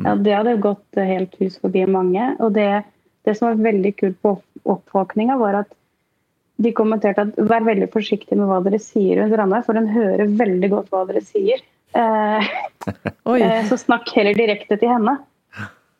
Ja, 0.06 0.14
det 0.14 0.36
hadde 0.36 0.60
gått 0.62 1.00
eh, 1.00 1.08
helt 1.10 1.34
hus 1.40 1.58
forbi 1.64 1.88
mange. 1.90 2.28
Og 2.44 2.54
det, 2.54 2.84
det 3.28 3.36
som 3.38 3.50
var 3.50 3.62
veldig 3.62 3.92
kult 4.00 4.18
på 4.24 4.36
oppvåkninga, 4.72 5.38
var 5.40 5.62
at 5.64 5.74
de 6.62 6.72
kommenterte 6.78 7.26
at 7.26 7.38
vær 7.38 7.66
veldig 7.66 7.90
forsiktig 7.94 8.38
med 8.38 8.50
hva 8.50 8.60
dere 8.66 8.80
sier 8.82 9.24
under 9.24 9.42
Randveig, 9.42 9.66
for 9.66 9.78
den 9.78 9.90
hører 9.92 10.34
veldig 10.40 10.70
godt 10.74 10.90
hva 10.94 11.06
dere 11.10 11.24
sier. 11.26 11.64
Eh, 13.32 13.66
så 13.70 13.76
snakk 13.78 14.10
heller 14.16 14.34
direkte 14.36 14.74
til 14.80 14.90
henne. 14.90 15.14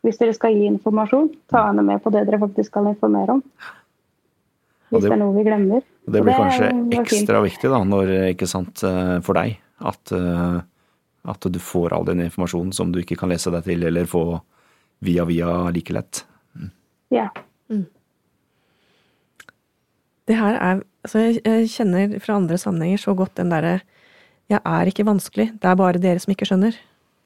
Hvis 0.02 0.18
dere 0.18 0.34
skal 0.34 0.56
gi 0.56 0.64
informasjon, 0.66 1.28
ta 1.52 1.68
henne 1.68 1.84
med 1.86 2.00
på 2.02 2.10
det 2.12 2.24
dere 2.26 2.40
faktisk 2.42 2.72
skal 2.72 2.88
informere 2.90 3.36
om. 3.36 3.42
Hvis 4.90 5.04
det, 5.04 5.06
det, 5.06 5.14
er 5.14 5.20
noe 5.20 5.36
vi 5.36 5.44
glemmer. 5.46 5.84
Det 6.02 6.24
blir 6.24 6.32
det 6.32 6.38
kanskje 6.40 6.70
ekstra 6.98 7.38
fint. 7.38 7.46
viktig 7.46 7.70
da, 7.72 7.78
når, 7.86 8.12
ikke 8.32 8.48
sant, 8.50 8.82
eh, 8.88 9.14
for 9.24 9.38
deg 9.38 9.54
At, 9.92 10.12
eh, 10.16 10.58
at 11.32 11.48
du 11.54 11.60
får 11.62 11.94
all 11.94 12.08
den 12.08 12.24
informasjonen 12.26 12.74
som 12.76 12.90
du 12.92 12.98
ikke 13.00 13.20
kan 13.22 13.30
lese 13.30 13.54
deg 13.54 13.64
til 13.68 13.86
eller 13.88 14.10
få 14.10 14.24
via 15.06 15.24
via 15.28 15.54
like 15.74 15.94
lett. 15.94 16.24
Ja. 17.12 17.28
Det 20.28 20.38
her 20.38 20.56
er 20.56 20.80
Altså, 21.02 21.18
jeg, 21.18 21.40
jeg 21.44 21.70
kjenner 21.72 22.12
fra 22.22 22.36
andre 22.38 22.58
sammenhenger 22.58 23.00
så 23.02 23.14
godt 23.18 23.36
den 23.36 23.50
derre 23.50 23.80
Jeg 24.50 24.60
er 24.64 24.86
ikke 24.86 25.06
vanskelig, 25.06 25.50
det 25.62 25.70
er 25.70 25.74
bare 25.74 25.98
dere 25.98 26.18
som 26.22 26.30
ikke 26.30 26.46
skjønner 26.46 26.76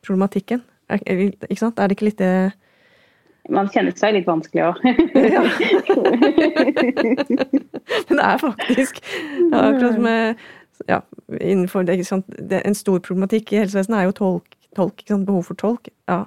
problematikken. 0.07 0.63
Er, 0.89 0.97
ikke 1.51 1.61
sant? 1.61 1.79
Er 1.79 1.91
det 1.91 1.97
ikke 1.97 2.07
litt 2.07 2.19
det 2.23 2.53
Man 3.51 3.69
kjenner 3.69 3.93
seg 3.99 4.15
litt 4.17 4.27
vanskelig 4.27 4.63
òg. 4.69 4.77
Ja. 5.37 5.43
Men 8.07 8.19
det 8.19 8.25
er 8.25 8.39
faktisk 8.43 8.95
ja, 9.03 9.61
akkurat 9.61 9.99
med 10.03 10.35
ja, 10.89 11.01
innenfor 11.41 11.83
det, 11.83 12.23
det, 12.39 12.63
En 12.65 12.75
stor 12.75 12.99
problematikk 12.99 13.53
i 13.53 13.61
helsevesenet 13.65 13.99
er 13.99 14.05
jo 14.09 14.19
tolk, 14.21 14.57
tolk 14.77 15.05
behov 15.09 15.43
for 15.51 15.57
tolk. 15.61 15.89
Ja, 16.09 16.19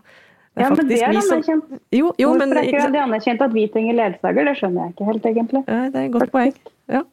ja, 0.60 0.70
men 0.70 0.88
det 0.89 1.01
er 1.01 1.13
vi 1.13 1.22
som- 1.22 1.38
anerkjent. 1.38 1.80
Jo, 1.92 2.12
jo 2.20 2.28
Hvorfor 2.30 2.39
men 2.39 2.58
er 2.58 2.68
ikke 2.68 2.92
det 2.94 3.01
anerkjent 3.01 3.42
at 3.42 3.54
vi 3.54 3.68
trenger 3.68 3.96
ledsager? 3.96 4.46
Det 4.50 4.56
skjønner 4.60 4.84
jeg 4.86 4.94
ikke 4.96 5.06
helt, 5.10 5.25
egentlig. 5.32 5.63
Ja, 5.68 5.80
det 5.89 5.96
er 5.96 6.06
et 6.06 6.12
godt 6.12 6.32
poeng. 6.32 6.54
Ja. 6.89 7.04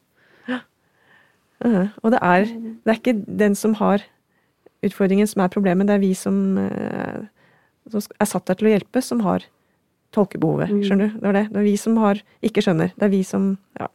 Ja, 1.65 1.87
Og 2.03 2.11
det 2.13 2.19
er, 2.21 2.45
det 2.45 2.91
er 2.91 2.99
ikke 2.99 3.15
den 3.25 3.55
som 3.57 3.73
har 3.79 4.03
utfordringen 4.85 5.27
som 5.27 5.41
er 5.41 5.47
problemet, 5.49 5.87
det 5.89 5.95
er 5.95 6.03
vi 6.03 6.13
som, 6.13 6.35
uh, 6.57 7.23
som 7.89 8.01
er 8.21 8.29
satt 8.29 8.45
der 8.45 8.59
til 8.59 8.67
å 8.69 8.73
hjelpe, 8.75 9.01
som 9.01 9.23
har 9.25 9.41
tolkebehovet. 10.13 10.69
Skjønner 10.85 11.09
du? 11.09 11.17
Det 11.19 11.27
er 11.31 11.37
det. 11.39 11.45
Det 11.49 11.57
er 11.57 11.65
vi 11.65 11.75
som 11.81 11.97
har, 11.97 12.21
ikke 12.45 12.61
skjønner. 12.63 12.93
Det 12.95 13.07
er 13.09 13.09
vi 13.09 13.23
som 13.23 13.57
Ja, 13.79 13.87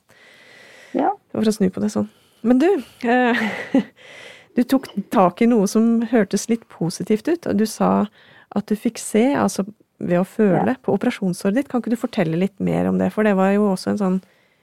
Ja. 0.94 1.10
for 1.32 1.40
å 1.48 1.54
snu 1.54 1.70
på 1.70 1.80
det 1.80 1.92
sånn. 1.94 2.08
Men 2.42 2.58
du, 2.58 2.66
uh, 3.06 3.38
du 4.56 4.62
tok 4.64 4.88
tak 5.14 5.40
i 5.42 5.46
noe 5.46 5.66
som 5.70 6.02
hørtes 6.10 6.48
litt 6.50 6.66
positivt 6.68 7.28
ut, 7.30 7.46
og 7.46 7.56
du 7.62 7.64
sa 7.64 8.08
at 8.56 8.68
du 8.68 8.76
fikk 8.78 9.00
se, 9.00 9.24
altså 9.38 9.64
ved 10.02 10.18
å 10.18 10.26
føle, 10.26 10.74
på 10.82 10.94
operasjonssåret 10.96 11.60
ditt. 11.60 11.68
Kan 11.70 11.82
ikke 11.82 11.94
du 11.94 12.00
fortelle 12.00 12.38
litt 12.38 12.58
mer 12.62 12.88
om 12.90 12.98
det? 12.98 13.12
For 13.14 13.26
det 13.26 13.36
var 13.38 13.52
jo 13.54 13.70
også 13.70 13.92
en 13.92 14.00
sånn 14.00 14.20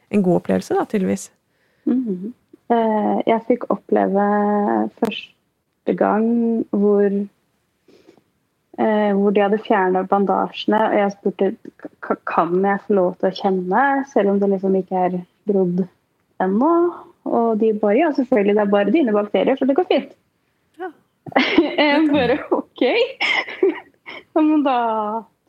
en 0.09 0.23
god 0.25 0.41
opplevelse, 0.41 0.75
da, 0.75 0.85
tydeligvis. 0.89 1.29
Mm 1.85 2.03
-hmm. 2.05 2.31
Jeg 3.25 3.41
fikk 3.47 3.65
oppleve 3.73 4.25
første 4.99 5.93
gang 5.97 6.65
hvor 6.69 7.05
eh, 8.79 9.11
hvor 9.17 9.31
de 9.31 9.41
hadde 9.41 9.63
fjerna 9.65 10.03
bandasjene, 10.03 10.81
og 10.89 10.97
jeg 10.97 11.11
spurte 11.11 11.55
kan 12.25 12.65
jeg 12.65 12.79
få 12.87 12.93
lov 12.93 13.15
til 13.17 13.29
å 13.29 13.37
kjenne, 13.41 14.05
selv 14.13 14.29
om 14.29 14.39
det 14.39 14.49
liksom 14.49 14.75
ikke 14.75 14.95
er 14.95 15.21
grodd 15.49 15.87
ennå. 16.39 16.73
Og 17.25 17.59
de 17.59 17.73
bare 17.73 17.97
ja, 17.97 18.11
selvfølgelig, 18.11 18.55
det 18.55 18.61
er 18.61 18.75
bare 18.75 18.91
dine 18.91 19.11
bakterier, 19.11 19.55
så 19.55 19.65
det 19.65 19.75
går 19.75 19.89
fint. 19.89 20.13
Jeg 21.79 22.07
bare 22.13 22.39
OK. 22.55 22.85
Ja, 24.33 24.41
Men 24.41 24.63
da 24.65 24.77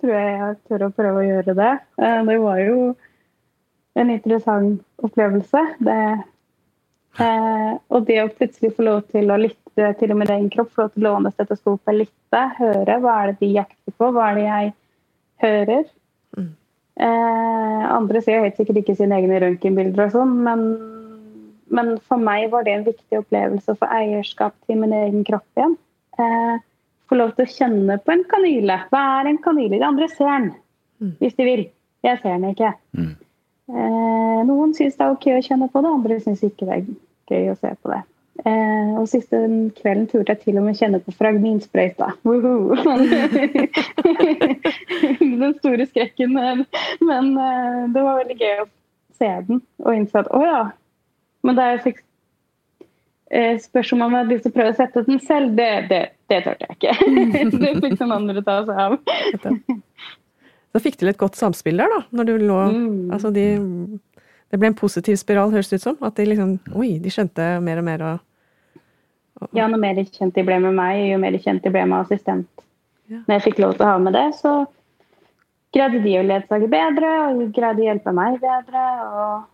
tror 0.01 0.13
jeg 0.15 0.35
jeg 0.37 0.57
tør 0.69 0.83
å 0.87 0.91
prøve 0.97 1.21
å 1.21 1.25
gjøre 1.27 1.55
det. 1.57 1.71
Eh, 2.01 2.21
Det 2.29 2.37
var 2.41 2.61
jo 2.61 2.77
en 4.01 4.13
interessant 4.13 5.05
opplevelse. 5.05 5.63
Det, 5.85 5.99
eh, 7.21 7.73
og 7.89 8.07
det 8.09 8.19
å 8.23 8.31
plutselig 8.33 8.73
få 8.77 8.87
lov 8.87 9.03
til 9.13 9.33
å 9.33 9.39
lytte 9.41 9.93
til 10.01 10.13
og 10.13 10.21
med 10.21 10.33
egen 10.33 10.51
kropp, 10.53 10.73
få 10.75 10.87
lov 10.87 10.93
til 10.95 11.05
å 11.05 11.09
låne 11.09 11.33
stetoskopet, 11.35 11.97
lytte, 12.03 12.43
høre 12.59 12.99
hva 13.01 13.17
er 13.23 13.33
det 13.33 13.39
de 13.45 13.53
jakter 13.59 13.97
på, 13.97 14.11
hva 14.13 14.31
er 14.31 14.41
det 14.41 14.47
jeg 14.47 14.73
hører. 15.45 15.85
Mm. 16.37 16.51
Eh, 17.01 17.85
andre 17.97 18.25
ser 18.25 18.45
helt 18.45 18.61
sikkert 18.61 18.83
ikke 18.83 18.97
sine 18.99 19.21
egne 19.21 19.41
røntgenbilder 19.45 20.09
og 20.09 20.17
sånn, 20.17 20.35
men, 20.45 20.65
men 21.71 21.95
for 22.09 22.19
meg 22.23 22.51
var 22.53 22.65
det 22.67 22.75
en 22.75 22.87
viktig 22.89 23.21
opplevelse 23.23 23.73
å 23.73 23.79
få 23.79 23.87
eierskap 23.95 24.55
til 24.67 24.81
min 24.83 24.93
egen 24.97 25.25
kropp 25.27 25.47
igjen. 25.59 25.77
Eh, 26.19 26.57
få 27.11 27.19
lov 27.19 27.33
til 27.37 27.47
å 27.47 27.53
kjenne 27.55 27.97
på 28.05 28.13
en 28.15 28.25
kanyle. 28.31 28.77
Hva 28.91 29.01
er 29.21 29.31
en 29.31 29.41
kanyle? 29.43 29.79
De 29.79 29.87
andre 29.87 30.09
ser 30.13 30.31
den, 30.31 30.51
Mm. 31.01 31.15
hvis 31.19 31.37
de 31.39 31.45
vil. 31.45 31.65
Jeg 32.05 32.19
ser 32.21 32.37
den 32.39 32.51
ikke. 32.55 32.75
Mm. 32.97 33.15
Eh, 33.71 34.41
noen 34.47 34.75
syns 34.75 34.97
det 34.99 35.05
er 35.07 35.15
ok 35.15 35.27
å 35.37 35.43
kjenne 35.47 35.71
på 35.73 35.81
det, 35.83 35.91
andre 35.95 36.21
syns 36.21 36.43
ikke 36.45 36.67
det 36.67 36.75
er 36.77 36.85
gøy 37.31 37.51
å 37.53 37.59
se 37.59 37.71
på 37.83 37.93
det. 37.93 38.03
Eh, 38.45 38.91
og 38.97 39.09
Siste 39.09 39.37
kvelden 39.77 40.07
turte 40.09 40.33
jeg 40.33 40.41
til 40.45 40.59
og 40.59 40.65
med 40.65 40.77
kjenne 40.79 41.01
på 41.05 41.13
fragminsprøyta. 41.13 42.07
Den 45.21 45.55
store 45.59 45.87
skrekken. 45.87 46.33
Men, 46.35 46.65
men 47.01 47.33
eh, 47.39 47.89
det 47.95 48.05
var 48.05 48.21
veldig 48.23 48.39
gøy 48.41 48.63
å 48.63 48.69
se 49.21 49.31
den 49.49 49.61
og 49.85 49.95
innse 49.97 50.23
at 50.23 50.31
å 50.33 50.41
ja. 50.45 50.61
Men 51.47 51.57
det 51.57 51.67
er 51.67 51.83
fikk 51.85 52.01
eh, 53.31 53.57
spørsmål 53.63 54.07
om 54.07 54.13
de 54.13 54.21
hadde 54.21 54.35
lyst 54.35 54.47
til 54.47 54.53
å 54.53 54.57
prøve 54.59 54.75
å 54.75 54.79
sette 54.79 55.05
den 55.07 55.21
selv, 55.25 55.55
det, 55.59 55.71
det, 55.91 56.01
det 56.31 56.41
turte 56.47 56.69
jeg 56.69 56.79
ikke. 56.79 56.95
det 57.63 57.75
fikk 57.85 57.97
noen 58.03 58.17
andre 58.19 58.45
ta 58.47 58.61
seg 58.69 58.83
av. 58.85 58.99
Da 60.71 60.83
fikk 60.83 61.01
du 61.01 61.09
et 61.11 61.19
godt 61.19 61.39
samspill 61.39 61.81
der, 61.81 61.91
da. 61.91 62.05
Når 62.15 62.29
du 62.29 62.35
lå 62.45 62.61
Mm. 62.71 63.11
Altså, 63.13 63.31
de 63.35 63.47
Det 64.51 64.59
ble 64.59 64.67
en 64.67 64.75
positiv 64.75 65.15
spiral, 65.15 65.53
høres 65.55 65.69
det 65.71 65.79
ut 65.79 65.83
som. 65.83 65.97
At 66.03 66.17
de 66.17 66.27
liksom 66.27 66.59
Oi, 66.75 66.99
de 66.99 67.11
skjønte 67.11 67.61
mer 67.63 67.79
og 67.79 67.87
mer 67.87 68.03
og 68.03 69.55
Ja, 69.57 69.67
noe 69.67 69.79
mer 69.81 69.97
kjent 70.05 70.35
de 70.35 70.43
ble 70.45 70.59
med 70.61 70.75
meg, 70.75 71.07
jo 71.13 71.19
mer 71.23 71.39
kjent 71.39 71.63
de 71.65 71.71
ble 71.73 71.87
med 71.87 72.03
assistent. 72.03 72.67
Ja. 73.09 73.23
Når 73.25 73.39
jeg 73.39 73.45
fikk 73.47 73.63
lov 73.63 73.73
til 73.79 73.87
å 73.87 73.93
ha 73.95 73.99
med 73.99 74.13
det, 74.13 74.27
så 74.37 74.67
greide 75.73 76.03
de 76.05 76.13
å 76.19 76.27
ledsage 76.27 76.69
bedre, 76.71 77.13
og 77.31 77.55
greide 77.57 77.81
å 77.81 77.87
hjelpe 77.87 78.13
meg 78.13 78.37
bedre. 78.43 78.85
Og, 79.07 79.47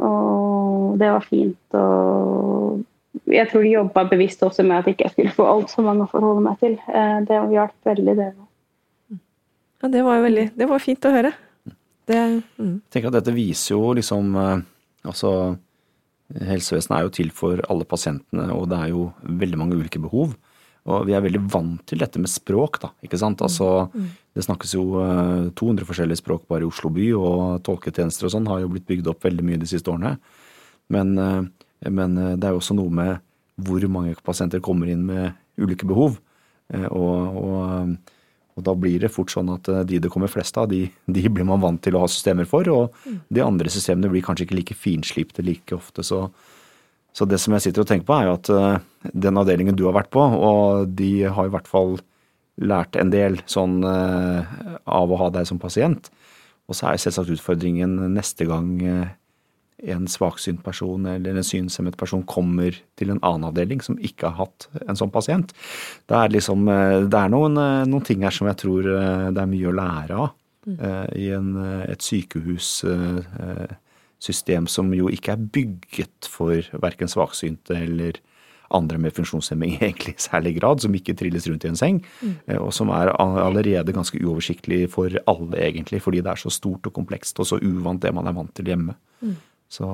og 0.00 0.98
det 1.00 1.10
var 1.12 1.26
fint. 1.26 1.76
Og 1.78 3.30
jeg 3.30 3.48
tror 3.50 3.64
de 3.64 3.74
jobba 3.74 4.04
bevisst 4.10 4.42
også 4.46 4.64
med 4.66 4.80
at 4.80 4.88
jeg 4.88 4.98
ikke 4.98 5.12
skulle 5.14 5.34
få 5.36 5.46
altfor 5.50 5.86
mange 5.86 6.06
å 6.06 6.10
forholde 6.10 6.44
meg 6.44 6.58
til. 6.62 6.76
Eh, 6.88 7.18
Det 7.28 7.38
hjalp 7.54 7.90
veldig, 7.90 8.16
det. 8.18 8.30
Ja, 9.80 9.88
det 9.88 10.04
var 10.04 10.18
jo 10.18 10.26
veldig 10.26 10.50
Det 10.56 10.68
var 10.68 10.82
fint 10.84 11.08
å 11.08 11.14
høre. 11.14 11.32
Det 12.10 12.20
mm. 12.20 12.76
Jeg 12.84 12.92
tenker 12.92 13.08
at 13.08 13.18
dette 13.20 13.34
viser 13.36 13.76
jo 13.76 13.94
liksom 13.96 14.36
eh, 14.36 14.62
Altså, 15.08 15.56
helsevesenet 16.36 16.96
er 16.98 17.06
jo 17.06 17.12
til 17.16 17.30
for 17.32 17.62
alle 17.72 17.86
pasientene, 17.88 18.50
og 18.52 18.66
det 18.68 18.76
er 18.76 18.90
jo 18.92 19.06
veldig 19.24 19.56
mange 19.56 19.78
ulike 19.80 20.02
behov. 20.02 20.34
Og 20.86 21.04
vi 21.06 21.12
er 21.12 21.20
veldig 21.20 21.42
vant 21.52 21.82
til 21.86 21.98
dette 22.00 22.18
med 22.18 22.30
språk, 22.32 22.78
da. 22.80 22.88
ikke 23.04 23.18
sant? 23.20 23.42
Altså, 23.44 23.90
Det 24.34 24.44
snakkes 24.46 24.72
jo 24.74 24.84
eh, 25.02 25.50
200 25.58 25.84
forskjellige 25.84 26.22
språk 26.22 26.46
bare 26.48 26.62
i 26.64 26.68
Oslo 26.70 26.88
by, 26.90 27.08
og 27.18 27.62
tolketjenester 27.66 28.26
og 28.26 28.32
sånn 28.32 28.46
har 28.48 28.60
jo 28.62 28.68
blitt 28.72 28.86
bygd 28.86 29.08
opp 29.12 29.24
veldig 29.24 29.44
mye 29.44 29.58
de 29.60 29.66
siste 29.66 29.90
årene. 29.92 30.14
Men, 30.88 31.18
eh, 31.18 31.42
men 31.90 32.16
eh, 32.18 32.36
det 32.36 32.44
er 32.48 32.54
jo 32.56 32.62
også 32.62 32.76
noe 32.78 32.90
med 32.90 33.20
hvor 33.60 33.84
mange 33.92 34.14
pasienter 34.24 34.60
kommer 34.64 34.88
inn 34.88 35.04
med 35.04 35.34
ulike 35.60 35.84
behov. 35.86 36.16
Eh, 36.72 36.86
Og, 36.86 37.36
og, 37.44 37.96
og 38.56 38.64
da 38.64 38.74
blir 38.74 38.98
det 39.00 39.10
fort 39.12 39.30
sånn 39.30 39.50
at 39.52 39.68
eh, 39.68 39.82
de 39.84 39.98
det 40.00 40.10
kommer 40.10 40.28
flest 40.32 40.56
av, 40.56 40.68
de, 40.70 40.86
de 41.06 41.28
blir 41.28 41.44
man 41.44 41.60
vant 41.60 41.82
til 41.82 41.94
å 41.98 42.06
ha 42.06 42.08
systemer 42.08 42.46
for. 42.48 42.64
Og 42.72 42.94
de 43.28 43.42
andre 43.44 43.68
systemene 43.68 44.08
blir 44.10 44.22
kanskje 44.24 44.46
ikke 44.48 44.56
like 44.62 44.74
finslipte 44.78 45.42
like 45.44 45.74
ofte. 45.76 46.02
Så, 46.06 46.30
så 47.12 47.26
det 47.26 47.40
som 47.42 47.54
jeg 47.56 47.66
sitter 47.66 47.82
og 47.82 47.90
tenker 47.90 48.06
på, 48.06 48.16
er 48.16 48.28
jo 48.28 48.36
at 48.36 48.50
eh, 48.54 49.12
den 49.26 49.40
avdelingen 49.40 49.78
du 49.78 49.86
har 49.88 49.96
vært 49.96 50.12
på, 50.14 50.22
og 50.22 50.90
de 50.98 51.12
har 51.26 51.48
i 51.48 51.52
hvert 51.52 51.70
fall 51.70 51.98
lært 52.60 52.98
en 53.00 53.12
del 53.12 53.40
sånn 53.50 53.80
eh, 53.86 54.58
av 54.84 55.10
å 55.10 55.20
ha 55.24 55.30
deg 55.34 55.48
som 55.48 55.60
pasient. 55.62 56.10
Og 56.70 56.76
så 56.78 56.90
er 56.90 57.00
selvsagt 57.02 57.32
utfordringen 57.34 57.96
neste 58.14 58.46
gang 58.46 58.76
eh, 58.84 59.08
en 59.90 60.04
svaksynt 60.12 60.60
person 60.60 61.06
eller 61.08 61.38
en 61.40 61.46
synshemmet 61.46 61.96
person 61.98 62.22
kommer 62.28 62.76
til 63.00 63.14
en 63.14 63.22
annen 63.24 63.48
avdeling 63.48 63.80
som 63.82 63.96
ikke 63.96 64.28
har 64.28 64.44
hatt 64.44 64.68
en 64.84 64.98
sånn 64.98 65.12
pasient. 65.12 65.54
Det 66.04 66.18
er, 66.18 66.34
liksom, 66.36 66.68
det 67.08 67.16
er 67.16 67.32
noen, 67.32 67.56
noen 67.88 68.04
ting 68.04 68.26
her 68.26 68.34
som 68.36 68.50
jeg 68.50 68.60
tror 68.60 68.84
det 68.84 69.40
er 69.40 69.48
mye 69.48 69.70
å 69.70 69.78
lære 69.78 70.18
av 70.20 70.34
mm. 70.68 70.82
i 71.16 71.30
en, 71.32 71.48
et 71.88 72.04
sykehussystem 74.20 74.66
som 74.68 74.92
jo 74.94 75.08
ikke 75.08 75.32
er 75.32 75.36
bygget 75.52 76.28
for 76.28 76.60
verken 76.82 77.08
svaksynte 77.08 77.72
eller 77.76 78.12
andre 78.72 78.98
med 78.98 79.12
funksjonshemming 79.16 79.78
egentlig 79.82 80.14
i 80.14 80.22
særlig 80.22 80.52
grad, 80.60 80.80
som 80.80 80.92
ikke 80.94 81.16
trilles 81.18 81.48
rundt 81.48 81.64
i 81.64 81.68
en 81.68 81.76
seng, 81.76 82.02
Mm. 82.22 82.36
og 82.60 82.72
som 82.72 82.88
er 82.90 83.10
allerede 83.18 83.92
ganske 83.92 84.20
uoversiktlig 84.22 84.88
for 84.90 85.08
alle, 85.26 85.56
egentlig, 85.58 86.00
fordi 86.02 86.20
det 86.22 86.30
er 86.30 86.36
så 86.36 86.50
stort 86.52 86.86
og 86.86 86.92
komplekst 86.94 87.40
og 87.40 87.46
så 87.46 87.58
uvant 87.58 88.00
det 88.02 88.12
man 88.14 88.26
er 88.28 88.32
vant 88.36 88.54
til 88.54 88.66
hjemme. 88.70 88.94
Så, 89.70 89.86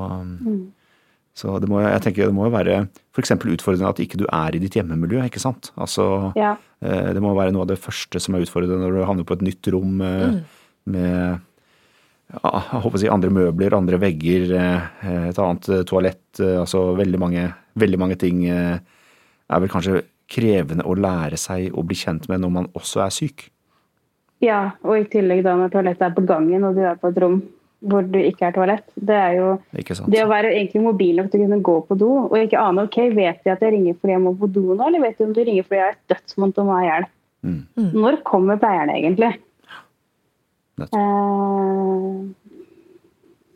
så 1.37 1.59
det 1.61 1.68
må, 1.68 1.80
jeg 1.85 2.00
tenker 2.04 2.26
det 2.28 2.35
må 2.37 2.47
jo 2.49 2.52
være 2.54 2.88
f.eks. 3.16 3.30
utfordrende 3.33 3.88
at 3.88 3.99
ikke 4.00 4.18
du 4.21 4.26
er 4.33 4.54
i 4.56 4.61
ditt 4.61 4.76
hjemmemiljø, 4.76 5.25
ikke 5.28 5.40
sant. 5.40 5.71
Altså, 5.76 6.33
Ja. 6.37 6.56
eh, 6.83 7.12
det 7.14 7.23
må 7.23 7.35
være 7.37 7.52
noe 7.52 7.62
av 7.64 7.68
det 7.68 7.78
første 7.80 8.21
som 8.21 8.35
er 8.35 8.45
utfordrende 8.45 8.78
når 8.80 8.92
du 9.00 9.04
havner 9.09 9.25
på 9.25 9.35
et 9.37 9.42
nytt 9.45 9.68
rom 9.73 10.00
eh, 10.00 10.40
med 10.87 11.40
ja, 12.35 12.50
jeg 12.73 12.83
håper 12.83 12.99
å 12.99 13.00
si 13.00 13.11
andre 13.11 13.30
møbler, 13.30 13.76
andre 13.76 13.99
vegger, 14.02 14.47
eh, 14.59 15.11
et 15.30 15.38
annet 15.38 15.68
eh, 15.71 15.85
toalett. 15.87 16.25
eh, 16.40 16.59
Altså 16.59 16.88
veldig 16.99 17.21
mange, 17.23 17.49
veldig 17.78 18.00
mange 18.02 18.16
ting 18.18 18.47
er 18.50 19.61
vel 19.62 19.71
kanskje 19.71 20.02
krevende 20.26 20.83
å 20.83 20.97
lære 20.99 21.38
seg 21.38 21.71
å 21.71 21.85
bli 21.87 21.95
kjent 21.95 22.26
med 22.28 22.42
når 22.42 22.50
man 22.50 22.73
også 22.75 23.04
er 23.04 23.14
syk. 23.14 23.50
ja, 24.40 24.73
og 24.83 24.99
i 24.99 25.04
tillegg 25.09 25.45
da 25.47 25.54
når 25.56 25.71
toalettet 25.73 26.02
er 26.02 26.16
på 26.16 26.26
gangen 26.26 26.64
og 26.64 26.75
du 26.75 26.83
er 26.85 26.99
på 27.00 27.09
et 27.09 27.21
rom 27.23 27.38
hvor 27.87 28.02
du 28.02 28.18
ikke 28.18 28.49
er 28.49 28.54
toalett. 28.56 28.85
Det 28.97 29.14
er 29.14 29.37
jo 29.37 29.49
det 30.11 30.23
å 30.25 30.28
være 30.28 30.50
egentlig 30.50 30.83
mobil 30.83 31.21
nok 31.21 31.30
til 31.30 31.40
å 31.40 31.47
kunne 31.47 31.62
gå 31.62 31.76
på 31.87 31.97
do 32.00 32.11
og 32.25 32.37
ikke 32.40 32.59
ane 32.59 32.87
ok, 32.88 32.99
vet 33.14 33.45
de 33.45 33.52
at 33.52 33.62
jeg 33.62 33.73
ringer 33.73 33.97
fordi 34.00 34.16
jeg 34.16 34.25
må 34.25 34.33
på 34.40 34.49
do 34.50 34.75
nå, 34.75 34.80
eller 34.88 35.04
vet 35.04 35.18
de 35.18 35.28
om 35.28 35.35
du 35.37 35.42
ringer 35.45 35.66
fordi 35.68 35.80
jeg 35.83 35.95
er 35.95 36.00
dødsvondt 36.12 36.59
og 36.59 36.68
må 36.68 36.78
ha 36.80 36.87
hjelp? 36.88 37.12
Mm. 37.47 37.61
Når 37.95 38.18
kommer 38.26 38.59
pleierne 38.59 38.97
egentlig? 38.97 39.30
Eh, 40.85 42.16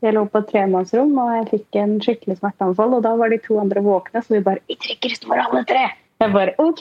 jeg 0.00 0.16
lå 0.16 0.22
på 0.32 0.40
et 0.40 0.48
tremannsrom 0.48 1.12
og 1.20 1.32
jeg 1.36 1.48
fikk 1.50 1.80
en 1.82 1.98
skikkelig 2.00 2.38
smerteanfall, 2.38 2.94
og 2.96 3.02
da 3.04 3.12
var 3.20 3.32
de 3.32 3.40
to 3.44 3.58
andre 3.60 3.82
våkne, 3.84 4.22
så 4.24 4.36
vi 4.36 4.44
bare 4.46 4.64
I 4.72 4.78
trekker 4.80 5.16
står 5.18 5.42
alle 5.44 5.64
tre! 5.68 5.84
Jeg 6.20 6.32
bare 6.34 6.52
OK, 6.60 6.80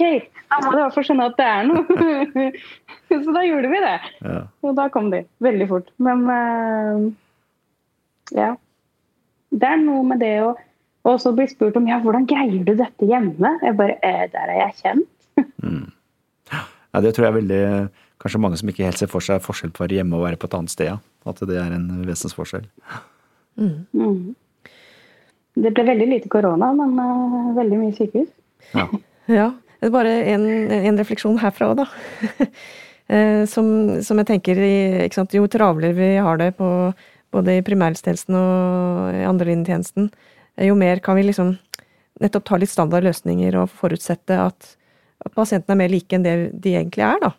da 0.52 0.58
må 0.60 0.72
du 0.72 0.78
i 0.78 0.82
hvert 0.82 0.96
fall 0.96 1.06
skjønne 1.08 1.28
at 1.30 1.38
det 1.40 1.46
er 1.48 1.68
noe. 1.68 2.48
så 3.26 3.36
da 3.36 3.44
gjorde 3.48 3.70
vi 3.72 3.80
det. 3.86 3.94
Ja. 4.20 4.42
Og 4.68 4.74
da 4.76 4.90
kom 4.92 5.08
de. 5.14 5.22
Veldig 5.44 5.68
fort. 5.70 5.94
Men 5.96 6.26
eh, 6.34 7.06
ja. 8.36 8.50
Det 9.50 9.70
er 9.70 9.80
noe 9.80 10.04
med 10.12 10.20
det 10.22 10.34
å 10.44 10.50
og 11.08 11.16
så 11.24 11.32
bli 11.32 11.46
spurt 11.48 11.78
om 11.80 11.88
ja, 11.88 12.02
hvordan 12.04 12.28
greier 12.28 12.66
du 12.68 12.74
dette 12.78 13.08
hjemme? 13.08 13.54
Jeg 13.64 13.78
bare 13.80 13.96
eh, 14.06 14.26
Der 14.34 14.52
er 14.52 14.58
jeg 14.66 14.76
kjent. 14.82 15.08
Ja, 16.52 17.02
det 17.06 17.14
tror 17.16 17.26
jeg 17.26 17.32
er 17.32 17.38
veldig 17.40 17.64
Kanskje 18.20 18.42
mange 18.44 18.60
som 18.60 18.70
ikke 18.72 18.84
helt 18.88 19.00
ser 19.00 19.12
for 19.12 19.24
seg 19.24 19.44
forskjell 19.44 19.72
på 19.72 19.84
å 19.84 19.86
være 19.86 20.02
hjemme 20.02 20.18
og 20.18 20.26
være 20.26 20.40
på 20.40 20.50
et 20.50 20.58
annet 20.58 20.74
sted. 20.74 20.92
Ja. 20.92 21.00
At 21.30 21.40
det 21.48 21.56
er 21.60 21.72
en 21.76 21.88
vesensforskjell. 22.08 22.66
Mm. 23.60 24.36
Det 25.60 25.72
ble 25.76 25.86
veldig 25.88 26.08
lite 26.10 26.32
korona, 26.32 26.72
men 26.76 27.00
uh, 27.00 27.56
veldig 27.58 27.80
mye 27.86 27.96
sykehus. 27.98 28.34
Ja. 28.76 28.90
Ja. 29.30 29.52
Det 29.80 29.86
er 29.86 29.92
bare 29.94 30.12
en, 30.34 30.44
en 30.74 30.98
refleksjon 30.98 31.36
herfra 31.40 31.68
òg, 31.72 31.84
da. 31.84 32.48
Eh, 33.10 33.48
som, 33.50 33.66
som 34.06 34.20
jeg 34.22 34.28
tenker 34.30 34.60
ikke 34.62 35.18
sant, 35.18 35.32
Jo 35.34 35.48
travlere 35.50 35.96
vi 35.98 36.10
har 36.22 36.38
det 36.38 36.52
på, 36.60 36.68
både 37.34 37.56
i 37.58 37.64
primærhelsetjenesten 37.66 38.36
og 38.38 39.16
i 39.18 39.24
andrelinjetjenesten, 39.26 40.12
eh, 40.60 40.68
jo 40.68 40.76
mer 40.78 41.02
kan 41.02 41.18
vi 41.18 41.24
liksom 41.26 41.56
nettopp 42.22 42.46
ta 42.46 42.60
litt 42.62 42.70
standard 42.70 43.08
løsninger 43.08 43.58
og 43.58 43.72
forutsette 43.74 44.38
at, 44.38 44.70
at 45.26 45.34
pasientene 45.34 45.74
er 45.74 45.82
mer 45.82 45.90
like 45.90 46.14
enn 46.14 46.28
det 46.28 46.36
de 46.62 46.76
egentlig 46.76 47.08
er, 47.08 47.18
da. 47.24 47.34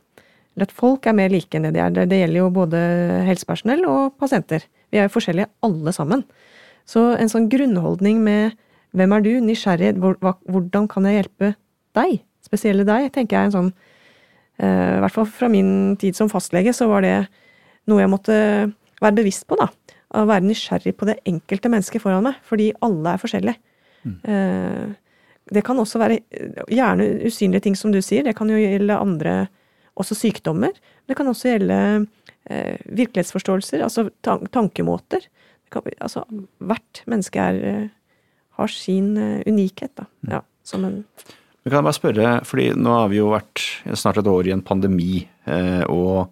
At 0.64 0.72
folk 0.74 1.06
er 1.08 1.16
mer 1.16 1.32
like 1.32 1.56
enn 1.56 1.68
det 1.68 1.74
de 1.76 1.82
er. 1.82 1.94
Det, 1.94 2.18
gjelder 2.22 2.40
jo 2.42 2.48
både 2.54 2.80
helsepersonell 3.28 3.84
og 3.88 4.16
pasienter. 4.20 4.66
Vi 4.90 5.00
er 5.00 5.08
jo 5.08 5.14
forskjellige 5.14 5.50
alle 5.66 5.94
sammen. 5.96 6.24
Så 6.88 7.12
en 7.16 7.30
sånn 7.30 7.48
grunnholdning 7.52 8.20
med 8.24 8.58
hvem 8.96 9.14
er 9.14 9.22
du, 9.22 9.32
nysgjerrig, 9.44 9.94
hvordan 10.00 10.88
kan 10.90 11.06
jeg 11.06 11.20
hjelpe 11.20 11.52
deg, 11.96 12.20
spesielle 12.42 12.86
deg, 12.86 13.10
tenker 13.14 13.36
jeg 13.36 13.42
er 13.42 13.50
en 13.50 13.54
sånn 13.54 13.70
eh, 14.58 14.96
I 14.96 15.02
hvert 15.04 15.14
fall 15.14 15.28
fra 15.30 15.50
min 15.52 15.94
tid 16.00 16.18
som 16.18 16.30
fastlege, 16.32 16.74
så 16.74 16.88
var 16.90 17.06
det 17.06 17.14
noe 17.90 18.02
jeg 18.02 18.10
måtte 18.10 18.38
være 19.00 19.18
bevisst 19.20 19.46
på, 19.48 19.58
da. 19.60 19.70
Å 20.10 20.24
være 20.26 20.48
nysgjerrig 20.48 20.96
på 20.98 21.06
det 21.06 21.20
enkelte 21.28 21.70
mennesket 21.70 22.02
foran 22.02 22.26
meg, 22.26 22.40
fordi 22.46 22.72
alle 22.82 23.14
er 23.14 23.22
forskjellige. 23.22 23.62
Mm. 24.00 24.94
det 25.52 25.60
kan 25.60 25.76
også 25.76 25.98
være 26.00 26.14
eh, 26.32 26.60
gjerne 26.72 27.06
usynlige 27.28 27.66
ting, 27.66 27.74
som 27.76 27.92
du 27.92 28.00
sier. 28.02 28.24
Det 28.24 28.32
kan 28.38 28.48
jo 28.48 28.56
gjelde 28.56 28.96
andre, 28.96 29.34
også 30.00 30.16
sykdommer. 30.18 30.74
Det 31.08 31.16
kan 31.18 31.28
også 31.30 31.54
gjelde 31.54 31.78
eh, 32.50 32.76
virkelighetsforståelser, 32.86 33.84
altså 33.86 34.08
tan 34.24 34.46
tankemåter. 34.52 35.26
Det 35.26 35.74
kan, 35.74 35.86
altså, 36.00 36.24
hvert 36.58 37.02
menneske 37.10 37.42
er, 37.42 37.60
eh, 37.70 38.24
har 38.58 38.74
sin 38.74 39.12
eh, 39.20 39.44
unikhet, 39.46 39.94
da. 40.00 40.08
Ja, 40.38 40.42
som 40.64 40.84
en 40.84 41.04
Men 41.60 41.70
kan 41.70 41.82
jeg 41.82 41.88
bare 41.90 41.98
spørre, 41.98 42.28
fordi 42.48 42.70
nå 42.72 42.92
har 42.96 43.08
vi 43.12 43.18
jo 43.18 43.32
vært 43.34 43.60
snart 43.92 44.16
et 44.16 44.28
år 44.30 44.48
i 44.48 44.54
en 44.54 44.64
pandemi, 44.64 45.26
eh, 45.44 45.82
og 45.92 46.30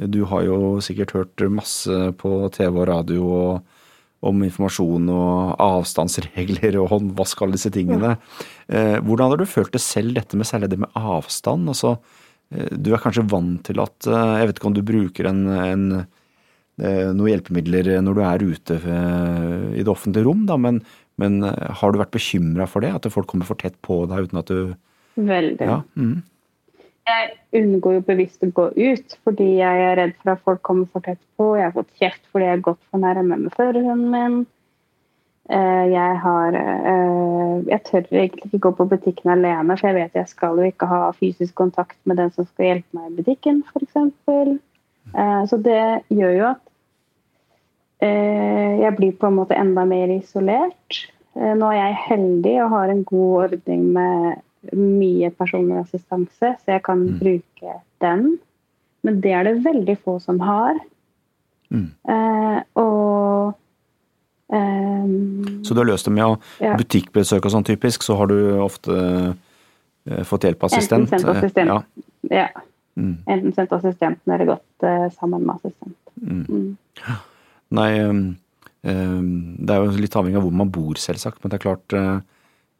du 0.00 0.22
har 0.30 0.44
jo 0.46 0.78
sikkert 0.80 1.12
hørt 1.16 1.42
masse 1.52 1.90
på 2.20 2.30
TV 2.54 2.78
og 2.78 2.86
radio 2.88 3.26
og, 3.26 3.80
om 4.20 4.42
informasjon 4.44 5.08
og 5.12 5.60
avstandsregler 5.64 6.76
og 6.80 6.90
håndvask, 6.92 7.40
alle 7.40 7.56
disse 7.56 7.72
tingene. 7.72 8.14
Eh, 8.68 8.98
hvordan 9.00 9.32
har 9.32 9.40
du 9.40 9.48
følt 9.48 9.72
det 9.72 9.80
selv, 9.80 10.14
dette 10.16 10.36
med 10.36 10.48
særlig 10.48 10.70
det 10.72 10.80
med 10.82 10.92
avstand? 10.94 11.68
Altså, 11.72 11.96
du 12.50 12.90
er 12.90 13.02
kanskje 13.02 13.26
vant 13.30 13.60
til 13.66 13.78
at 13.82 14.08
eh, 14.10 14.32
Jeg 14.40 14.48
vet 14.48 14.58
ikke 14.58 14.70
om 14.72 14.74
du 14.74 14.82
bruker 14.86 15.28
en, 15.30 15.44
en 15.54 15.84
eh, 16.00 17.10
noen 17.14 17.30
hjelpemidler 17.30 17.92
når 18.02 18.16
du 18.16 18.22
er 18.26 18.46
ute 18.54 18.78
eh, 18.80 19.68
i 19.78 19.84
det 19.84 19.92
offentlige 19.92 20.26
rom, 20.26 20.42
da, 20.48 20.58
men, 20.58 20.80
men 21.20 21.44
eh, 21.46 21.70
har 21.80 21.92
du 21.92 22.00
vært 22.00 22.16
bekymra 22.16 22.66
for 22.70 22.82
det? 22.82 22.90
At 22.96 23.06
folk 23.14 23.30
kommer 23.30 23.46
for 23.46 23.60
tett 23.60 23.78
på 23.86 24.02
deg 24.10 24.30
uten 24.30 24.42
at 24.42 24.50
du 24.50 24.74
Veldig. 25.20 25.66
Ja. 25.66 25.80
Mm. 25.98 26.20
Jeg 27.10 27.30
unngår 27.58 27.96
jo 27.96 28.02
bevisst 28.06 28.44
å 28.46 28.50
gå 28.54 28.68
ut, 28.76 29.16
fordi 29.26 29.48
jeg 29.58 29.82
er 29.86 29.96
redd 29.98 30.14
for 30.20 30.32
at 30.32 30.42
folk 30.46 30.60
kommer 30.66 30.86
for 30.92 31.04
tett 31.04 31.20
på. 31.36 31.48
Jeg 31.58 31.66
har 31.66 31.74
fått 31.74 31.90
kjeft 31.98 32.22
fordi 32.30 32.46
jeg 32.46 32.56
har 32.56 32.66
gått 32.68 32.80
for 32.86 33.02
nærme 33.02 33.38
med 33.42 33.54
førerhunden 33.56 34.14
min. 34.14 34.36
Eh, 35.48 35.84
Jeg 35.90 36.18
har 36.22 36.54
eh, 36.54 37.54
Jeg 37.66 37.82
tør 37.84 38.04
egentlig 38.10 38.50
ikke 38.50 38.58
gå 38.66 38.72
på 38.78 38.88
butikken 38.90 39.30
alene, 39.30 39.76
for 39.76 39.88
jeg 39.88 39.96
vet 39.96 40.18
jeg 40.18 40.28
skal 40.28 40.58
jo 40.58 40.66
ikke 40.68 40.86
ha 40.86 41.10
fysisk 41.16 41.54
kontakt 41.54 41.98
med 42.04 42.16
den 42.20 42.30
som 42.34 42.46
skal 42.46 42.66
hjelpe 42.66 42.98
meg 42.98 43.10
i 43.10 43.22
butikken, 43.22 43.62
f.eks. 43.72 43.96
Så 45.50 45.56
det 45.64 45.80
gjør 46.12 46.34
jo 46.36 46.44
at 46.50 46.60
eh, 48.04 48.80
jeg 48.80 48.96
blir 48.96 49.16
på 49.18 49.30
en 49.30 49.38
måte 49.40 49.58
enda 49.58 49.84
mer 49.88 50.12
isolert. 50.14 51.00
Eh, 51.36 51.54
Nå 51.56 51.70
er 51.70 51.80
jeg 51.80 52.04
heldig 52.08 52.54
og 52.64 52.72
har 52.76 52.92
en 52.92 53.02
god 53.08 53.34
ordning 53.46 53.90
med 53.96 54.76
mye 54.76 55.30
personlig 55.32 55.80
assistanse, 55.80 56.54
så 56.60 56.76
jeg 56.76 56.84
kan 56.84 57.06
bruke 57.20 57.76
den. 58.04 58.38
Men 59.06 59.20
det 59.24 59.32
er 59.32 59.48
det 59.48 59.64
veldig 59.64 59.96
få 60.04 60.18
som 60.20 60.40
har. 60.44 60.76
Mm. 61.72 61.88
Eh, 62.12 62.58
og 62.82 63.54
ehm, 64.52 65.62
Så 65.64 65.74
du 65.74 65.80
har 65.80 65.86
løst 65.86 66.04
det 66.04 66.12
med 66.14 66.24
å 66.24 66.38
Ja. 66.60 66.76
butikkbesøk 66.76 67.44
og 67.44 67.52
sånn 67.52 67.64
typisk, 67.64 68.02
så 68.02 68.16
har 68.16 68.26
du 68.26 68.58
ofte 68.60 68.90
uh, 68.90 70.24
fått 70.24 70.42
hjelp 70.42 70.62
av 70.64 70.70
assistent? 70.72 71.10
Enten 71.10 71.20
sendt 71.20 71.36
assistent. 71.36 71.70
Eh, 72.30 72.36
Ja. 72.36 72.42
ja, 72.42 72.48
Mm. 72.96 73.18
enten 73.28 73.54
sendt 73.54 73.72
assistenten 73.72 74.32
eller 74.32 74.46
gått 74.46 74.82
uh, 74.82 75.08
sammen 75.10 75.46
med 75.46 75.56
assistent. 75.56 75.96
Mm. 76.20 76.46
Mm. 76.48 76.76
Nei, 77.70 78.00
um, 78.00 78.36
um, 78.82 79.56
det 79.64 79.70
er 79.70 79.84
jo 79.84 80.00
litt 80.00 80.16
avhengig 80.16 80.36
av 80.36 80.42
hvor 80.42 80.52
man 80.52 80.70
bor, 80.70 80.94
selvsagt. 80.94 81.38
Men 81.42 81.50
det 81.50 81.60
er 81.60 81.68
klart, 81.68 82.24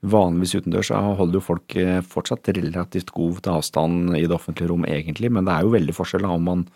vanligvis 0.03 0.55
utendørs 0.57 0.91
holder 1.17 1.35
jo 1.35 1.41
folk 1.41 1.69
fortsatt 2.09 2.49
relativt 2.57 3.13
god 3.13 3.43
til 3.43 3.53
avstand 3.53 4.17
i 4.17 4.23
det 4.27 4.31
offentlige 4.33 4.69
rom, 4.69 4.85
egentlig. 4.85 5.31
Men 5.31 5.45
det 5.45 5.53
er 5.53 5.63
jo 5.63 5.71
veldig 5.77 5.95
forskjell 5.95 6.23
da, 6.23 6.31
om 6.31 6.43
man 6.43 6.67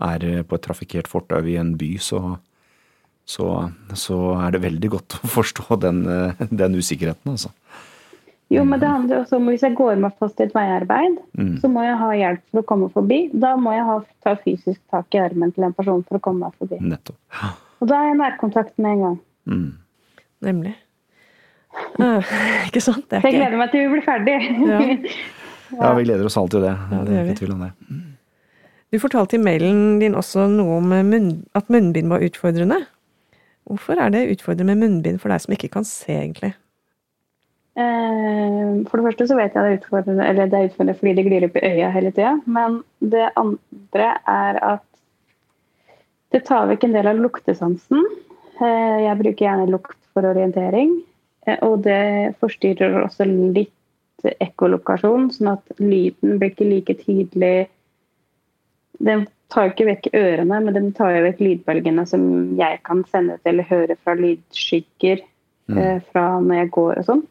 er 0.00 0.42
på 0.42 0.54
et 0.56 0.62
trafikkert 0.62 1.06
fortau 1.06 1.44
i 1.44 1.56
en 1.56 1.76
by, 1.76 1.96
så, 1.98 2.38
så, 3.26 3.46
så 3.98 4.16
er 4.38 4.54
det 4.54 4.62
veldig 4.62 4.90
godt 4.96 5.16
å 5.18 5.30
forstå 5.34 5.78
den, 5.82 6.04
uh, 6.06 6.46
den 6.50 6.78
usikkerheten, 6.78 7.34
altså. 7.34 7.50
Jo, 8.54 8.62
men 8.62 8.78
det 8.78 8.86
handler 8.86 9.24
også 9.24 9.40
om 9.40 9.48
hvis 9.50 9.64
jeg 9.66 9.74
går 9.74 9.96
meg 9.98 10.14
fast 10.22 10.38
i 10.38 10.44
et 10.46 10.52
veiarbeid, 10.54 11.16
Mm. 11.34 11.56
så 11.60 11.68
må 11.68 11.82
jeg 11.82 11.96
ha 11.98 12.10
hjelp 12.14 12.42
for 12.52 12.62
å 12.62 12.66
komme 12.70 12.86
forbi. 12.94 13.18
Da 13.34 13.56
må 13.58 13.72
jeg 13.74 13.82
ha, 13.88 13.96
ta 14.22 14.36
fysisk 14.44 14.78
tak 14.94 15.16
i 15.18 15.18
armen 15.18 15.50
til 15.52 15.66
en 15.66 15.74
person 15.74 16.04
for 16.06 16.20
å 16.20 16.22
komme 16.22 16.46
meg 16.46 16.54
forbi. 16.62 16.78
Nettopp. 16.80 17.18
Og 17.82 17.90
da 17.90 17.98
er 17.98 18.12
jeg 18.12 18.20
nærkontakt 18.22 18.78
med 18.78 18.92
en 18.94 19.02
gang. 19.02 19.18
Mm. 19.50 19.66
Nemlig. 20.46 20.76
Uh, 21.98 22.22
ikke 22.70 22.80
sant? 22.86 23.04
Det 23.10 23.18
er 23.18 23.26
jeg 23.26 23.26
er 23.26 23.34
ikke 23.34 23.42
gleder 23.42 23.60
meg 23.60 23.74
til 23.74 23.82
vi 23.82 23.94
blir 23.96 24.06
ferdig. 24.06 24.38
Ja. 24.70 24.84
Ja, 25.74 25.88
vi 25.98 26.04
gleder 26.06 26.28
oss 26.28 26.36
alltid 26.38 26.60
til 26.60 26.62
det. 26.62 26.74
Ja, 26.94 26.98
det 27.02 27.14
vi. 27.16 27.32
Ikke 27.32 27.40
tvil 27.40 27.54
om 27.56 27.62
det. 27.64 27.72
Du 28.94 29.00
fortalte 29.02 29.34
i 29.34 29.40
mailen 29.42 29.96
din 29.98 30.14
også 30.14 30.44
noe 30.46 30.76
om 30.78 30.92
munn, 31.10 31.26
at 31.58 31.66
munnbind 31.74 32.06
var 32.12 32.22
utfordrende. 32.22 32.78
Hvorfor 33.66 33.98
er 33.98 34.12
det 34.14 34.28
utfordrende 34.36 34.74
med 34.76 34.84
munnbind 34.84 35.18
for 35.20 35.32
deg 35.32 35.42
som 35.42 35.54
ikke 35.56 35.72
kan 35.74 35.84
se, 35.88 36.12
egentlig? 36.14 36.52
Eh, 37.76 38.84
For 38.88 38.98
det 39.00 39.06
første 39.08 39.26
så 39.28 39.36
vet 39.38 39.54
jeg 39.56 39.64
det 39.64 39.72
er 39.72 39.80
utfordrende, 39.80 40.26
eller 40.26 40.46
det 40.50 40.58
er 40.58 40.68
utfordrende 40.70 40.98
fordi 41.00 41.14
det 41.18 41.24
glir 41.26 41.46
opp 41.48 41.56
i 41.58 41.64
øya 41.72 41.90
hele 41.92 42.12
tida. 42.14 42.34
Men 42.46 42.78
det 43.00 43.26
andre 43.36 44.12
er 44.30 44.60
at 44.64 44.84
det 46.34 46.44
tar 46.46 46.68
vekk 46.70 46.86
en 46.88 46.96
del 46.96 47.10
av 47.10 47.20
luktesansen. 47.22 48.06
Eh, 48.60 48.98
Jeg 49.06 49.18
bruker 49.20 49.44
gjerne 49.46 49.70
lukt 49.70 49.98
for 50.14 50.22
orientering. 50.30 51.02
eh, 51.46 51.58
Og 51.62 51.82
det 51.82 52.36
forstyrrer 52.40 53.02
også 53.04 53.26
litt 53.26 53.72
ekkolokasjon, 54.40 55.30
sånn 55.30 55.52
at 55.52 55.78
lyden 55.78 56.38
blir 56.38 56.50
ikke 56.50 56.70
like 56.70 56.94
tydelig. 57.02 57.68
Den 58.98 59.26
tar 59.52 59.68
jo 59.68 59.74
ikke 59.74 59.88
vekk 59.90 60.10
ørene, 60.18 60.60
men 60.64 60.74
den 60.74 60.90
tar 60.96 61.14
jo 61.14 61.24
vekk 61.26 61.40
lydbølgene 61.44 62.04
som 62.08 62.26
jeg 62.58 62.80
kan 62.86 63.04
sende 63.12 63.38
til 63.40 63.54
eller 63.54 63.68
høre 63.70 63.96
fra 64.02 64.16
lydskygger 64.18 65.22
eh, 65.22 65.98
fra 66.10 66.26
når 66.42 66.62
jeg 66.62 66.70
går 66.76 67.02
og 67.02 67.08
sånn. 67.10 67.24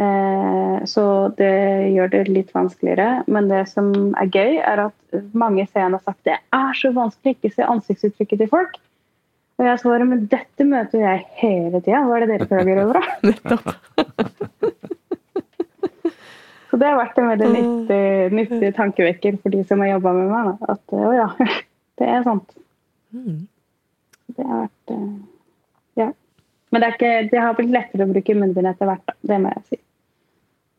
Eh, 0.00 0.78
Så 0.88 1.04
det 1.38 1.52
gjør 1.94 2.08
det 2.10 2.22
litt 2.28 2.54
vanskeligere. 2.54 3.22
Men 3.30 3.50
det 3.52 3.66
som 3.70 3.92
er 4.18 4.30
gøy, 4.32 4.56
er 4.58 4.86
at 4.88 5.20
mange 5.36 5.66
seerne 5.68 6.00
har 6.00 6.06
sagt 6.06 6.24
det 6.26 6.38
er 6.40 6.72
så 6.78 6.90
vanskelig 6.96 7.34
å 7.34 7.36
ikke 7.36 7.54
se 7.54 7.68
ansiktsuttrykket 7.74 8.42
til 8.42 8.50
folk. 8.50 8.80
Og 9.60 9.68
jeg 9.68 9.82
svarer 9.82 10.08
men 10.08 10.24
dette 10.32 10.66
møter 10.66 11.04
jeg 11.04 11.26
hele 11.38 11.82
tida. 11.84 12.02
Hva 12.08 12.16
er 12.16 12.24
det 12.24 12.32
dere 12.32 12.48
klager 12.50 12.82
over, 12.82 12.98
da? 12.98 14.48
Så 16.72 16.78
det 16.80 16.88
har 16.88 16.96
vært 16.96 17.18
en 17.20 17.26
veldig 17.28 17.48
nyttig, 17.52 18.04
nyttig 18.32 18.68
tankevekker 18.78 19.34
for 19.42 19.52
de 19.52 19.58
som 19.68 19.82
har 19.84 19.90
jobba 19.90 20.12
med 20.16 20.30
meg. 20.30 20.46
Da. 20.48 20.72
At 20.72 20.94
å 20.96 21.10
ja, 21.12 21.26
det 22.00 22.06
er 22.08 22.22
sant. 22.24 22.54
Mm. 23.12 23.42
Det 24.32 24.46
har 24.48 24.62
vært 24.62 24.94
eh, 24.94 25.10
Ja. 26.00 26.06
Men 26.72 26.80
det, 26.80 26.88
ikke, 26.94 27.10
det 27.28 27.42
har 27.44 27.58
blitt 27.58 27.74
lettere 27.74 28.06
å 28.06 28.12
bruke 28.14 28.36
munnbind 28.40 28.70
etter 28.70 28.88
hvert, 28.88 29.04
da. 29.04 29.16
Det 29.20 29.38
må 29.42 29.52
jeg 29.52 29.66
si. 29.66 29.78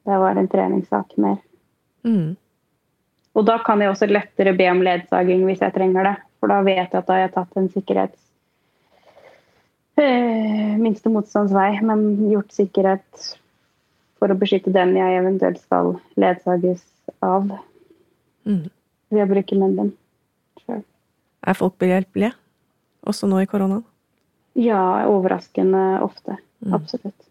Det 0.09 0.17
var 0.23 0.41
en 0.41 0.49
treningssak 0.55 1.13
mer. 1.21 1.37
Mm. 2.09 2.33
Og 3.37 3.45
da 3.45 3.59
kan 3.61 3.85
jeg 3.85 3.93
også 3.93 4.09
lettere 4.09 4.55
be 4.57 4.71
om 4.73 4.81
ledsaging 4.89 5.45
hvis 5.45 5.61
jeg 5.61 5.77
trenger 5.77 6.09
det. 6.09 6.15
For 6.41 6.49
da 6.49 6.57
vet 6.65 6.81
jeg 6.81 7.03
at 7.03 7.05
da 7.05 7.19
har 7.19 7.23
jeg 7.27 7.35
tatt 7.37 7.61
en 7.61 7.69
sikkerhets... 7.77 8.19
Øh, 10.01 10.73
minste 10.81 11.13
motstands 11.13 11.53
vei, 11.53 11.69
men 11.85 12.31
gjort 12.33 12.49
sikkerhet 12.57 13.29
for 14.23 14.31
å 14.31 14.39
beskytte 14.39 14.71
den 14.71 14.95
jeg 14.95 15.19
eventuelt 15.19 15.59
skal 15.59 15.97
ledsages 16.15 16.85
av 17.19 17.49
Mm. 18.47 18.69
ved 19.11 19.23
å 19.23 19.27
bruke 19.29 19.55
munnbind 19.59 19.91
sjøl. 20.63 20.81
Er 21.43 21.55
folk 21.59 21.75
behjelpelige? 21.79 22.31
Også 23.07 23.27
nå 23.27 23.41
i 23.43 23.47
koronaen? 23.51 23.83
Ja, 24.55 25.03
overraskende 25.11 25.99
ofte. 26.05 26.37
Mm. 26.63 26.73
Absolutt. 26.77 27.27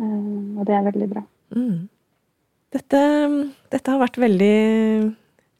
Um, 0.00 0.58
og 0.58 0.66
det 0.68 0.74
er 0.76 0.86
veldig 0.88 1.08
bra. 1.10 1.22
Mm. 1.54 1.88
Dette, 2.72 3.00
dette 3.72 3.92
har 3.92 4.00
vært 4.00 4.16
veldig 4.16 5.12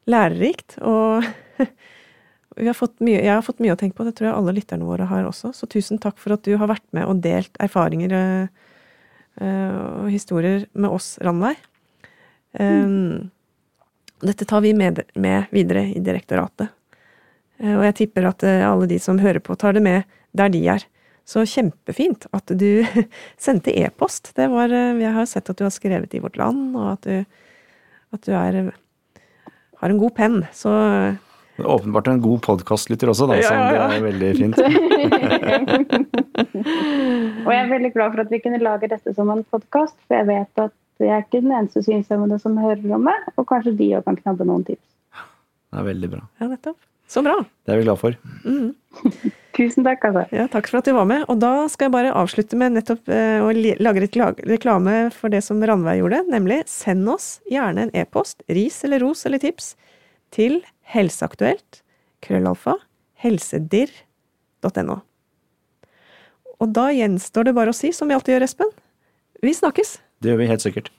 lærerikt, 0.09 0.79
og 0.81 1.25
vi 2.57 2.69
har 2.69 2.77
fått 2.77 2.97
mye, 3.05 3.21
jeg 3.21 3.33
har 3.33 3.45
fått 3.45 3.61
mye 3.61 3.75
å 3.75 3.79
tenke 3.79 3.97
på. 3.99 4.07
Det 4.07 4.15
tror 4.17 4.31
jeg 4.31 4.37
alle 4.39 4.55
lytterne 4.57 4.89
våre 4.89 5.05
har 5.09 5.29
også. 5.29 5.53
Så 5.53 5.69
tusen 5.69 6.01
takk 6.01 6.17
for 6.21 6.33
at 6.33 6.45
du 6.45 6.55
har 6.57 6.71
vært 6.73 6.85
med 6.95 7.05
og 7.05 7.21
delt 7.25 7.53
erfaringer 7.61 8.17
eh, 8.17 8.63
og 9.41 10.09
historier 10.13 10.67
med 10.73 10.89
oss, 10.93 11.17
Ranveig. 11.23 11.57
Mm. 12.59 13.31
dette 14.21 14.45
tar 14.45 14.61
vi 14.61 14.73
med, 14.77 14.99
med 15.17 15.49
videre 15.51 15.87
i 15.89 15.99
direktoratet. 15.99 16.69
Eh, 17.57 17.73
Og 17.77 17.83
jeg 17.87 17.95
tipper 18.03 18.27
at 18.29 18.43
eh, 18.45 18.61
alle 18.67 18.85
de 18.89 18.99
som 19.01 19.17
hører 19.21 19.41
på, 19.43 19.55
tar 19.59 19.73
det 19.73 19.81
med 19.85 20.03
der 20.37 20.49
de 20.53 20.61
er. 20.75 20.85
Så 21.25 21.45
kjempefint 21.47 22.27
at 22.35 22.51
du 22.59 22.83
sendte 23.45 23.73
e-post. 23.79 24.33
Det 24.37 24.49
var 24.51 24.69
eh, 24.73 24.99
Jeg 25.01 25.13
har 25.17 25.25
sett 25.29 25.49
at 25.49 25.57
du 25.59 25.63
har 25.65 25.73
skrevet 25.73 26.13
i 26.13 26.21
Vårt 26.23 26.37
Land, 26.37 26.75
og 26.75 26.91
at 26.97 27.03
du, 27.07 27.25
at 28.13 28.25
du 28.27 28.33
er 28.37 28.73
har 29.83 29.89
en 29.91 29.99
god 29.99 30.13
penn. 30.15 30.41
Så 30.55 30.69
Det 31.57 31.63
er 31.65 31.69
Åpenbart 31.69 32.07
en 32.07 32.21
god 32.23 32.39
podkastlytter 32.45 33.09
også, 33.11 33.27
da, 33.29 33.35
Ja, 33.41 33.49
ja, 33.49 33.49
ja, 33.51 33.73
ja. 33.73 33.87
det 33.89 33.97
er 33.97 34.05
veldig 34.09 34.31
fint. 34.39 34.55
Og 37.45 37.51
jeg 37.53 37.59
er 37.59 37.69
veldig 37.71 37.91
glad 37.93 38.15
for 38.15 38.23
at 38.23 38.31
vi 38.33 38.41
kunne 38.43 38.61
lage 38.63 38.89
dette 38.91 39.13
som 39.15 39.29
en 39.33 39.43
podkast, 39.53 39.97
for 40.07 40.17
jeg 40.19 40.29
vet 40.29 40.63
at 40.63 40.73
jeg 41.01 41.11
er 41.11 41.25
ikke 41.25 41.41
den 41.43 41.53
eneste 41.53 41.83
synshemmede 41.83 42.39
som 42.41 42.57
hører 42.61 42.95
om 42.95 43.05
det, 43.09 43.19
og 43.35 43.47
kanskje 43.49 43.75
de 43.77 43.91
òg 43.97 44.07
kan 44.07 44.17
knabbe 44.21 44.47
noen 44.47 44.65
tips. 44.67 44.85
Det 45.73 45.81
er 45.81 45.87
veldig 45.89 46.09
bra. 46.11 46.25
ja, 46.39 46.49
nettopp. 46.51 46.77
Så 47.09 47.21
bra. 47.21 47.35
Det 47.65 47.73
er 47.73 47.81
vi 47.81 47.85
glad 47.85 47.99
for. 48.01 48.15
Tusen 49.57 49.85
takk, 49.85 50.05
altså. 50.07 50.23
Ja, 50.33 50.47
takk 50.49 50.69
for 50.71 50.79
at 50.79 50.87
du 50.87 50.95
var 50.95 51.05
med. 51.09 51.25
Og 51.29 51.37
da 51.41 51.67
skal 51.69 51.89
jeg 51.89 51.93
bare 51.93 52.13
avslutte 52.17 52.57
med 52.57 52.73
nettopp 52.77 53.09
eh, 53.11 53.43
å 53.43 53.51
lage 53.53 54.01
litt 54.05 54.17
reklame 54.49 54.95
for 55.13 55.33
det 55.33 55.43
som 55.45 55.61
Randveig 55.61 55.99
gjorde, 55.99 56.23
nemlig 56.33 56.63
send 56.71 57.09
oss 57.11 57.35
gjerne 57.51 57.85
en 57.85 57.93
e-post, 57.97 58.41
ris 58.49 58.79
eller 58.87 59.03
ros 59.03 59.25
eller 59.29 59.43
tips, 59.43 59.73
til 60.33 60.61
helseaktuelt, 60.95 61.83
krøllalfa, 62.25 62.79
helsedirr.no. 63.21 65.01
Og 66.61 66.73
da 66.75 66.89
gjenstår 66.93 67.49
det 67.49 67.55
bare 67.57 67.73
å 67.73 67.77
si, 67.77 67.93
som 67.95 68.09
vi 68.09 68.17
alltid 68.17 68.35
gjør, 68.35 68.45
Espen, 68.49 68.73
vi 69.43 69.53
snakkes! 69.55 69.97
Det 70.23 70.31
gjør 70.31 70.43
vi 70.43 70.51
helt 70.51 70.65
sikkert. 70.65 70.91